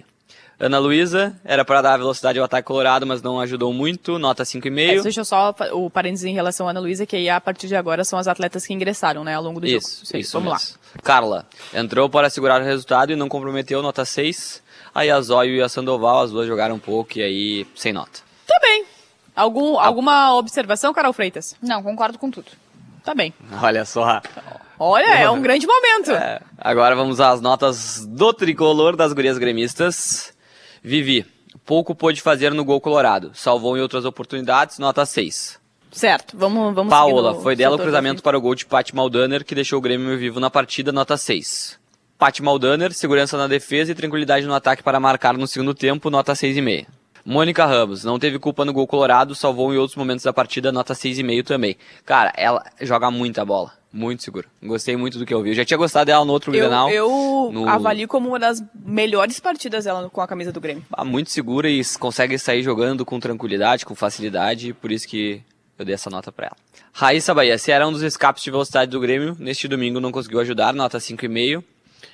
[0.59, 4.99] Ana Luísa, era para dar velocidade ao ataque colorado, mas não ajudou muito, nota 5,5.
[4.99, 7.67] É, deixa eu só o parênteses em relação à Ana Luísa, que aí a partir
[7.67, 10.17] de agora são as atletas que ingressaram, né, ao longo do isso, jogo.
[10.17, 10.77] Isso, Vamos mesmo.
[10.95, 11.01] lá.
[11.03, 14.61] Carla, entrou para segurar o resultado e não comprometeu, nota 6.
[14.93, 18.21] Aí a Zóio e a Sandoval, as duas jogaram um pouco e aí sem nota.
[18.47, 18.85] Tá bem.
[19.35, 19.79] Algum.
[19.79, 21.55] Alguma observação, Carol Freitas?
[21.61, 22.51] Não, concordo com tudo.
[23.03, 23.33] Tá bem.
[23.61, 24.21] Olha só.
[24.83, 26.09] Olha, é um grande momento.
[26.09, 30.33] É, agora vamos às notas do tricolor das gurias gremistas.
[30.81, 31.23] Vivi,
[31.63, 33.29] pouco pôde fazer no gol colorado.
[33.35, 35.59] Salvou em outras oportunidades, nota 6.
[35.91, 39.53] Certo, vamos vamos Paola, foi dela o cruzamento para o gol de Pat Maldaner, que
[39.53, 41.77] deixou o Grêmio vivo na partida, nota 6.
[42.17, 46.33] Pat Maldaner, segurança na defesa e tranquilidade no ataque para marcar no segundo tempo, nota
[46.33, 46.87] 6,5.
[47.25, 50.93] Mônica Ramos, não teve culpa no gol colorado, salvou em outros momentos da partida, nota
[50.93, 51.77] 6,5 também.
[52.05, 53.71] Cara, ela joga muita bola.
[53.93, 54.47] Muito seguro.
[54.63, 55.49] Gostei muito do que eu vi.
[55.49, 56.89] Eu já tinha gostado dela no outro eu, Grenal.
[56.89, 57.67] Eu no...
[57.67, 60.85] avalio como uma das melhores partidas dela com a camisa do Grêmio.
[60.93, 65.43] Ah, muito segura e consegue sair jogando com tranquilidade, com facilidade, por isso que
[65.77, 66.55] eu dei essa nota para ela.
[66.93, 70.39] Raíssa Bahia, se era um dos escapes de velocidade do Grêmio, neste domingo não conseguiu
[70.39, 71.63] ajudar, nota 5,5.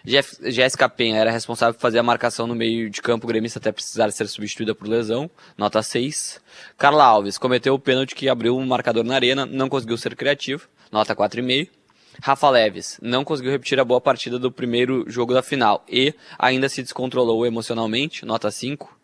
[0.05, 4.11] Jéssica Penha era responsável por fazer a marcação no meio de campo gremista até precisar
[4.11, 6.39] ser substituída por lesão, nota 6.
[6.77, 10.15] Carla Alves cometeu o pênalti que abriu o um marcador na arena, não conseguiu ser
[10.15, 11.69] criativo, nota 4,5.
[12.21, 16.67] Rafa Leves não conseguiu repetir a boa partida do primeiro jogo da final e ainda
[16.67, 18.97] se descontrolou emocionalmente, nota 5.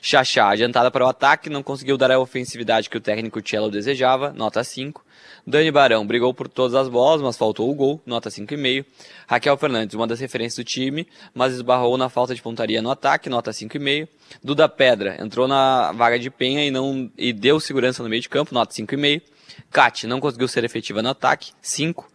[0.00, 4.32] Xaxá, adiantada para o ataque, não conseguiu dar a ofensividade que o técnico Cello desejava,
[4.32, 5.04] nota 5.
[5.46, 8.84] Dani Barão brigou por todas as bolas, mas faltou o gol, nota 5,5.
[9.26, 13.28] Raquel Fernandes, uma das referências do time, mas esbarrou na falta de pontaria no ataque,
[13.28, 14.08] nota 5,5.
[14.42, 18.28] Duda Pedra entrou na vaga de Penha e, não, e deu segurança no meio de
[18.28, 19.22] campo, nota 5,5.
[19.70, 22.10] Kat não conseguiu ser efetiva no ataque, 5.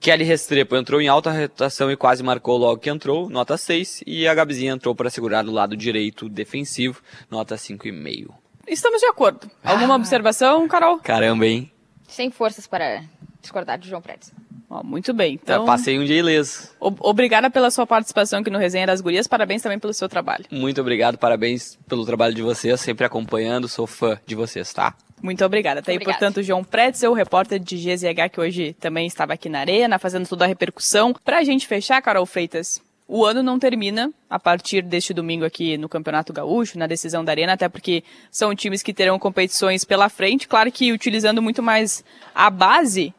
[0.00, 4.04] Kelly Restrepo entrou em alta rotação e quase marcou logo que entrou, nota 6.
[4.06, 8.28] E a Gabizinha entrou para segurar do lado direito defensivo, nota 5,5.
[8.66, 9.50] Estamos de acordo.
[9.64, 9.96] Alguma ah.
[9.96, 10.98] observação, Carol?
[10.98, 11.70] Caramba, hein?
[12.08, 13.04] Sem forças para
[13.40, 14.32] discordar de João Prédio.
[14.70, 15.34] Oh, muito bem.
[15.42, 16.70] Então, Eu passei um dia ileso.
[16.78, 19.26] Obrigada pela sua participação aqui no Resenha das Gurias.
[19.26, 20.44] Parabéns também pelo seu trabalho.
[20.50, 22.78] Muito obrigado, parabéns pelo trabalho de vocês.
[22.80, 24.94] Sempre acompanhando, sou fã de vocês, tá?
[25.22, 25.82] Muito obrigada.
[25.82, 29.98] Tá aí, portanto, João Pretzel, repórter de GZH, que hoje também estava aqui na Arena,
[29.98, 31.14] fazendo toda a repercussão.
[31.24, 35.88] Pra gente fechar, Carol Freitas, o ano não termina a partir deste domingo aqui no
[35.88, 40.46] Campeonato Gaúcho, na decisão da Arena, até porque são times que terão competições pela frente.
[40.46, 42.04] Claro que utilizando muito mais
[42.34, 43.14] a base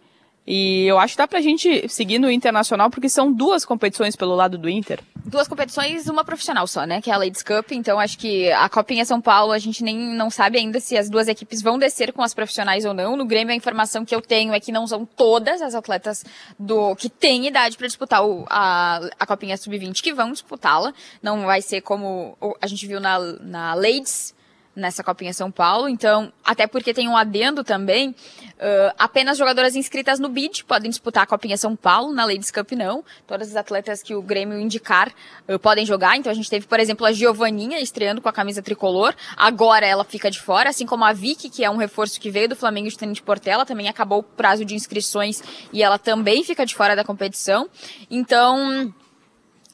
[0.46, 4.36] E eu acho que dá pra gente seguir no Internacional, porque são duas competições pelo
[4.36, 5.00] lado do Inter.
[5.26, 7.02] Duas competições, uma profissional só, né?
[7.02, 7.72] Que é a Ladies Cup.
[7.72, 11.08] Então acho que a Copinha São Paulo, a gente nem não sabe ainda se as
[11.08, 13.16] duas equipes vão descer com as profissionais ou não.
[13.16, 16.26] No Grêmio, a informação que eu tenho é que não são todas as atletas
[16.58, 20.94] do que têm idade para disputar o, a, a Copinha Sub-20 que vão disputá-la.
[21.22, 24.34] Não vai ser como a gente viu na, na Ladies
[24.80, 25.88] nessa Copinha São Paulo.
[25.88, 31.24] Então, até porque tem um adendo também, uh, apenas jogadoras inscritas no BID podem disputar
[31.24, 33.04] a Copinha São Paulo, na Ladies Cup não.
[33.28, 35.12] Todas as atletas que o Grêmio indicar
[35.48, 36.18] uh, podem jogar.
[36.18, 39.14] Então, a gente teve, por exemplo, a Giovaninha estreando com a camisa tricolor.
[39.36, 42.50] Agora ela fica de fora, assim como a Vicky, que é um reforço que veio
[42.50, 46.66] do Flamengo de Tenente Portela, também acabou o prazo de inscrições e ela também fica
[46.66, 47.70] de fora da competição.
[48.10, 48.94] Então,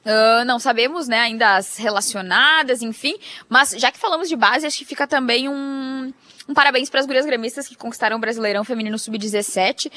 [0.06, 3.16] Uh, não sabemos, né, ainda as relacionadas, enfim.
[3.50, 6.14] Mas já que falamos de base, acho que fica também um,
[6.48, 9.92] um parabéns para as gurias gremistas que conquistaram o Brasileirão Feminino Sub-17.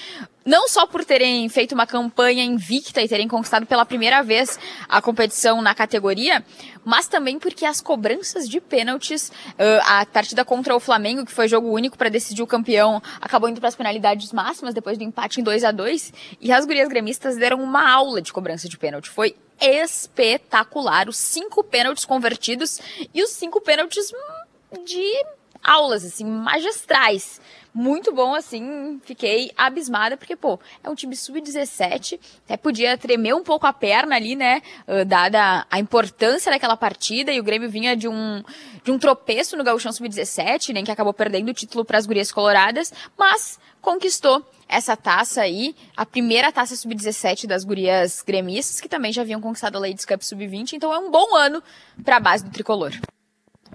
[0.47, 5.03] Não só por terem feito uma campanha invicta e terem conquistado pela primeira vez a
[5.03, 6.43] competição na categoria,
[6.83, 11.49] mas também porque as cobranças de pênaltis, uh, a partida contra o Flamengo, que foi
[11.49, 15.39] jogo único para decidir o campeão, acabou indo para as penalidades máximas depois do empate
[15.39, 19.11] em 2 a 2 e as gurias gremistas deram uma aula de cobrança de pênalti.
[19.11, 21.09] Foi espetacular.
[21.09, 22.81] Os cinco pênaltis convertidos
[23.13, 25.25] e os cinco pênaltis hum, de
[25.63, 27.41] aulas, assim, magistrais.
[27.79, 33.45] Muito bom, assim, fiquei abismada, porque, pô, é um time sub-17, até podia tremer um
[33.45, 37.95] pouco a perna ali, né, uh, dada a importância daquela partida, e o Grêmio vinha
[37.95, 38.43] de um,
[38.83, 42.05] de um tropeço no Gauchão sub-17, nem né, que acabou perdendo o título para as
[42.05, 48.89] gurias coloradas, mas conquistou essa taça aí, a primeira taça sub-17 das gurias gremistas, que
[48.89, 51.63] também já haviam conquistado a Ladies Cup sub-20, então é um bom ano
[52.05, 52.93] para a base do tricolor.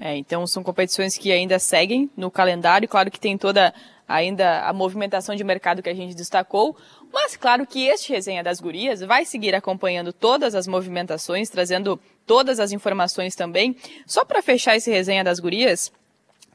[0.01, 3.73] É, então são competições que ainda seguem no calendário, claro que tem toda
[4.07, 6.75] ainda a movimentação de mercado que a gente destacou,
[7.11, 12.59] mas claro que este resenha das gurias vai seguir acompanhando todas as movimentações, trazendo todas
[12.59, 13.75] as informações também.
[14.05, 15.91] Só para fechar esse resenha das gurias,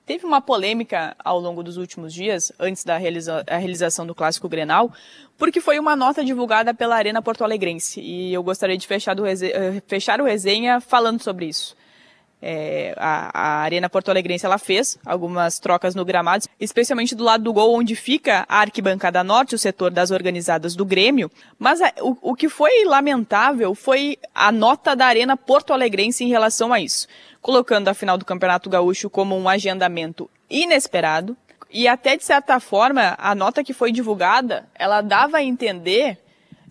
[0.09, 4.91] Teve uma polêmica ao longo dos últimos dias, antes da realiza realização do Clássico Grenal,
[5.37, 8.01] porque foi uma nota divulgada pela Arena Porto Alegrense.
[8.01, 11.77] E eu gostaria de fechar, eh, fechar o resenha falando sobre isso.
[12.41, 17.43] É, a, a, Arena Porto Alegrense ela fez algumas trocas no gramado, especialmente do lado
[17.43, 21.31] do gol onde fica a arquibancada norte, o setor das organizadas do Grêmio.
[21.59, 26.29] Mas a, o, o que foi lamentável foi a nota da Arena Porto Alegrense em
[26.29, 27.09] relação a isso,
[27.43, 31.37] colocando a final do Campeonato Gaúcho como um agendamento inesperado.
[31.71, 36.19] E até de certa forma, a nota que foi divulgada, ela dava a entender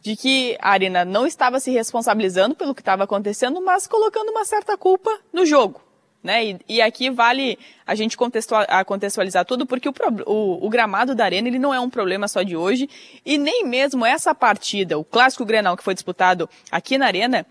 [0.07, 4.45] de que a Arena não estava se responsabilizando pelo que estava acontecendo, mas colocando uma
[4.45, 5.81] certa culpa no jogo.
[6.23, 6.45] Né?
[6.45, 9.93] E, e aqui vale a gente contextualizar tudo, porque o,
[10.25, 12.89] o, o, gramado da Arena ele não é um problema só de hoje,
[13.25, 17.45] e nem mesmo essa partida, o clássico Grenal que foi disputado aqui na Arena,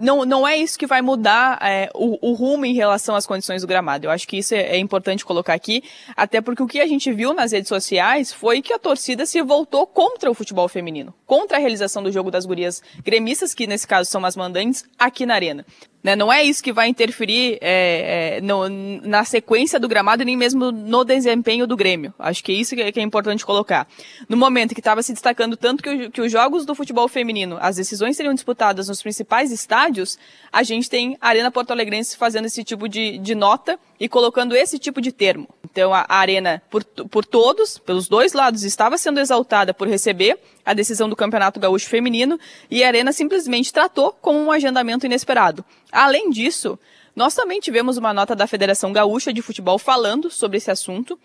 [0.00, 3.60] não, não é isso que vai mudar é, o, o, rumo em relação às condições
[3.60, 4.06] do gramado.
[4.06, 5.84] Eu acho que isso é, é, importante colocar aqui,
[6.16, 9.40] até porque o que a gente viu nas redes sociais foi que a torcida se
[9.42, 13.86] voltou contra o futebol feminino, contra a realização do jogo das gurias gremistas, que nesse
[13.86, 15.66] caso são as mandantes, aqui na arena.
[16.02, 16.16] Né?
[16.16, 18.68] Não é isso que vai interferir é, é, no,
[19.02, 22.14] na sequência do gramado, nem mesmo no desempenho do Grêmio.
[22.18, 23.86] Acho que é isso que é, que é importante colocar.
[24.28, 27.76] No momento que estava se destacando tanto que, que, os jogos do futebol feminino, as
[27.76, 30.18] decisões seriam disputadas nos principais estádios,
[30.50, 34.56] a gente tem a Arena Porto Alegrense fazendo esse tipo de, de nota e colocando
[34.56, 35.48] esse tipo de termo.
[35.72, 40.74] Então a, Arena, por, por todos, pelos dois lados, estava sendo exaltada por receber a
[40.74, 42.38] decisão do Campeonato Gaúcho Feminino
[42.70, 45.64] e a Arena simplesmente tratou como um agendamento inesperado.
[45.92, 46.78] Além disso,
[47.14, 51.18] nós também tivemos uma nota da Federação Gaúcha de Futebol falando sobre esse assunto,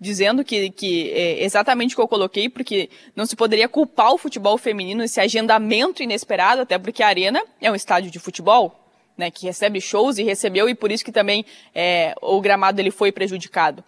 [0.00, 4.18] dizendo que, que é exatamente o que eu coloquei, porque não se poderia culpar o
[4.18, 8.87] futebol feminino esse agendamento inesperado, até porque a Arena é um estádio de futebol,
[9.18, 11.44] né, que recebe shows e recebeu, e por isso que também
[11.74, 13.84] é, o gramado ele foi prejudicado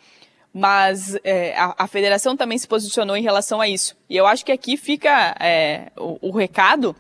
[0.53, 3.97] mas é, a, a, federação também se posicionou em relação a isso.
[4.09, 6.95] E eu acho que aqui fica é, o, o, recado,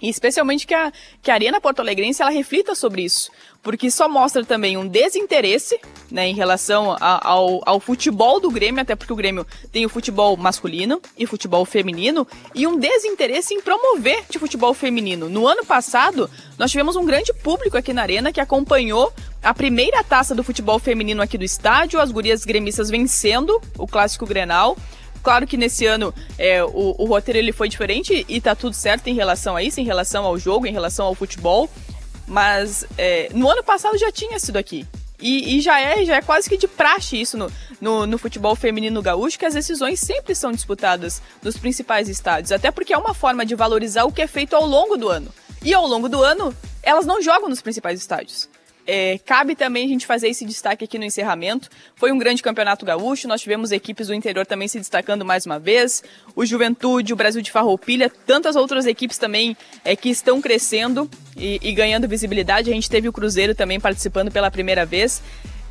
[0.00, 0.92] e especialmente que a,
[1.22, 3.30] que a Arena Porto Alegrense ela reflita sobre isso
[3.62, 5.78] porque só mostra também um desinteresse
[6.10, 9.88] né, em relação a, ao, ao futebol do Grêmio, até porque o Grêmio tem o
[9.88, 15.28] futebol masculino e futebol feminino, e um desinteresse em promover de futebol feminino.
[15.28, 20.02] No ano passado, nós tivemos um grande público aqui na Arena que acompanhou a primeira
[20.02, 24.76] taça do futebol feminino aqui do estádio, as gurias gremistas vencendo o clássico Grenal.
[25.22, 29.08] Claro que nesse ano é, o, o roteiro ele foi diferente e tá tudo certo
[29.08, 31.68] em relação a isso, em relação ao jogo, em relação ao futebol.
[32.26, 34.86] Mas é, no ano passado já tinha sido aqui.
[35.20, 38.56] E, e, já, é, já é quase que de praxe isso no, no, no, futebol
[38.56, 42.52] feminino gaúcho, que as decisões sempre são disputadas nos principais estádios.
[42.52, 45.28] Até porque é uma forma de valorizar o que é feito ao longo do ano.
[45.62, 48.48] E ao longo do ano, elas não jogam nos principais estádios.
[48.92, 51.68] É, cabe também a gente fazer esse destaque aqui no encerramento.
[51.94, 55.60] Foi um grande campeonato gaúcho, nós tivemos equipes do interior também se destacando mais uma
[55.60, 56.02] vez.
[56.34, 61.60] O Juventude, o Brasil de Farroupilha, tantas outras equipes também é, que estão crescendo e,
[61.62, 62.68] e ganhando visibilidade.
[62.68, 65.22] A gente teve o Cruzeiro também participando pela primeira vez.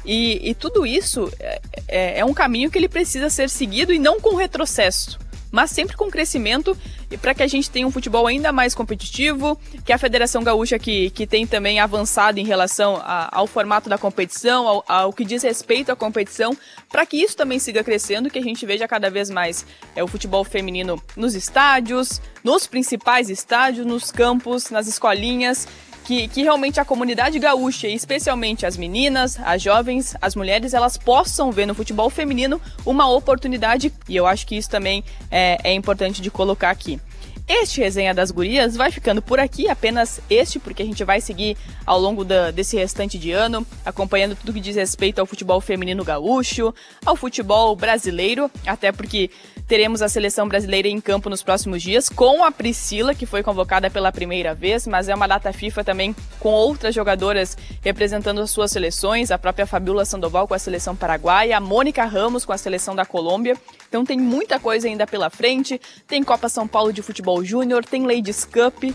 [0.05, 3.99] E, e tudo isso é, é, é um caminho que ele precisa ser seguido e
[3.99, 5.19] não com retrocesso
[5.51, 6.77] mas sempre com crescimento
[7.11, 10.77] e para que a gente tenha um futebol ainda mais competitivo, que a Federação Gaúcha
[10.77, 15.25] que, que tem também avançado em relação a, ao formato da competição, ao, ao, que
[15.25, 16.55] diz respeito à competição,
[16.89, 20.07] para que isso também siga crescendo, que a gente veja cada vez mais é, o
[20.07, 25.67] futebol feminino nos estádios, nos principais estádios, nos campos, nas escolinhas
[26.09, 31.51] que, que realmente a comunidade gaúcha, especialmente as meninas, as jovens, as mulheres, elas possam
[31.51, 36.19] ver no futebol feminino uma oportunidade, e eu acho que isso também é, é importante
[36.19, 36.99] de colocar aqui.
[37.47, 41.55] Este Resenha das Gurias vai ficando por aqui, apenas este, porque a gente vai seguir
[41.85, 46.03] ao longo da, desse restante de ano, acompanhando tudo que diz respeito ao futebol feminino
[46.03, 46.73] gaúcho,
[47.05, 49.29] ao futebol brasileiro, até porque
[49.69, 53.87] teremos a seleção brasileira em campo nos próximos dias, com a Priscila, que foi convocada
[53.87, 58.71] pela primeira vez, mas é uma data FIFA também com outras jogadoras representando as suas
[58.71, 62.95] seleções, a própria Fabiola Sandoval com a seleção paraguaia, a Mônica Ramos com a seleção
[62.95, 63.55] da Colômbia.
[63.87, 68.07] Então tem muita coisa ainda pela frente, tem Copa São Paulo de futebol Júnior, tem
[68.07, 68.91] Ladies Cup.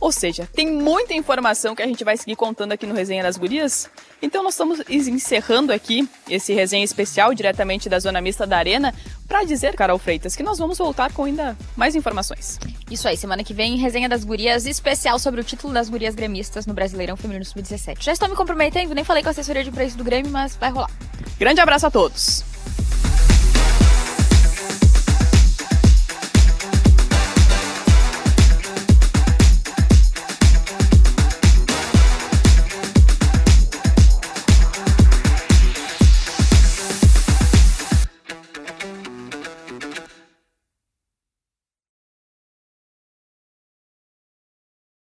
[0.00, 3.36] Ou seja, tem muita informação que a gente vai seguir contando aqui no Resenha das
[3.36, 3.88] Gurias.
[4.22, 8.94] Então nós estamos encerrando aqui esse resenha especial diretamente da Zona Mista da Arena
[9.28, 12.58] para dizer, Carol Freitas, que nós vamos voltar com ainda mais informações.
[12.90, 16.66] Isso aí, semana que vem, Resenha das Gurias especial sobre o título das gurias gremistas
[16.66, 17.98] no Brasileirão Feminino Sub-17.
[18.00, 20.70] Já estou me comprometendo, nem falei com a assessoria de preço do Grêmio, mas vai
[20.70, 20.90] rolar.
[21.38, 22.42] Grande abraço a todos!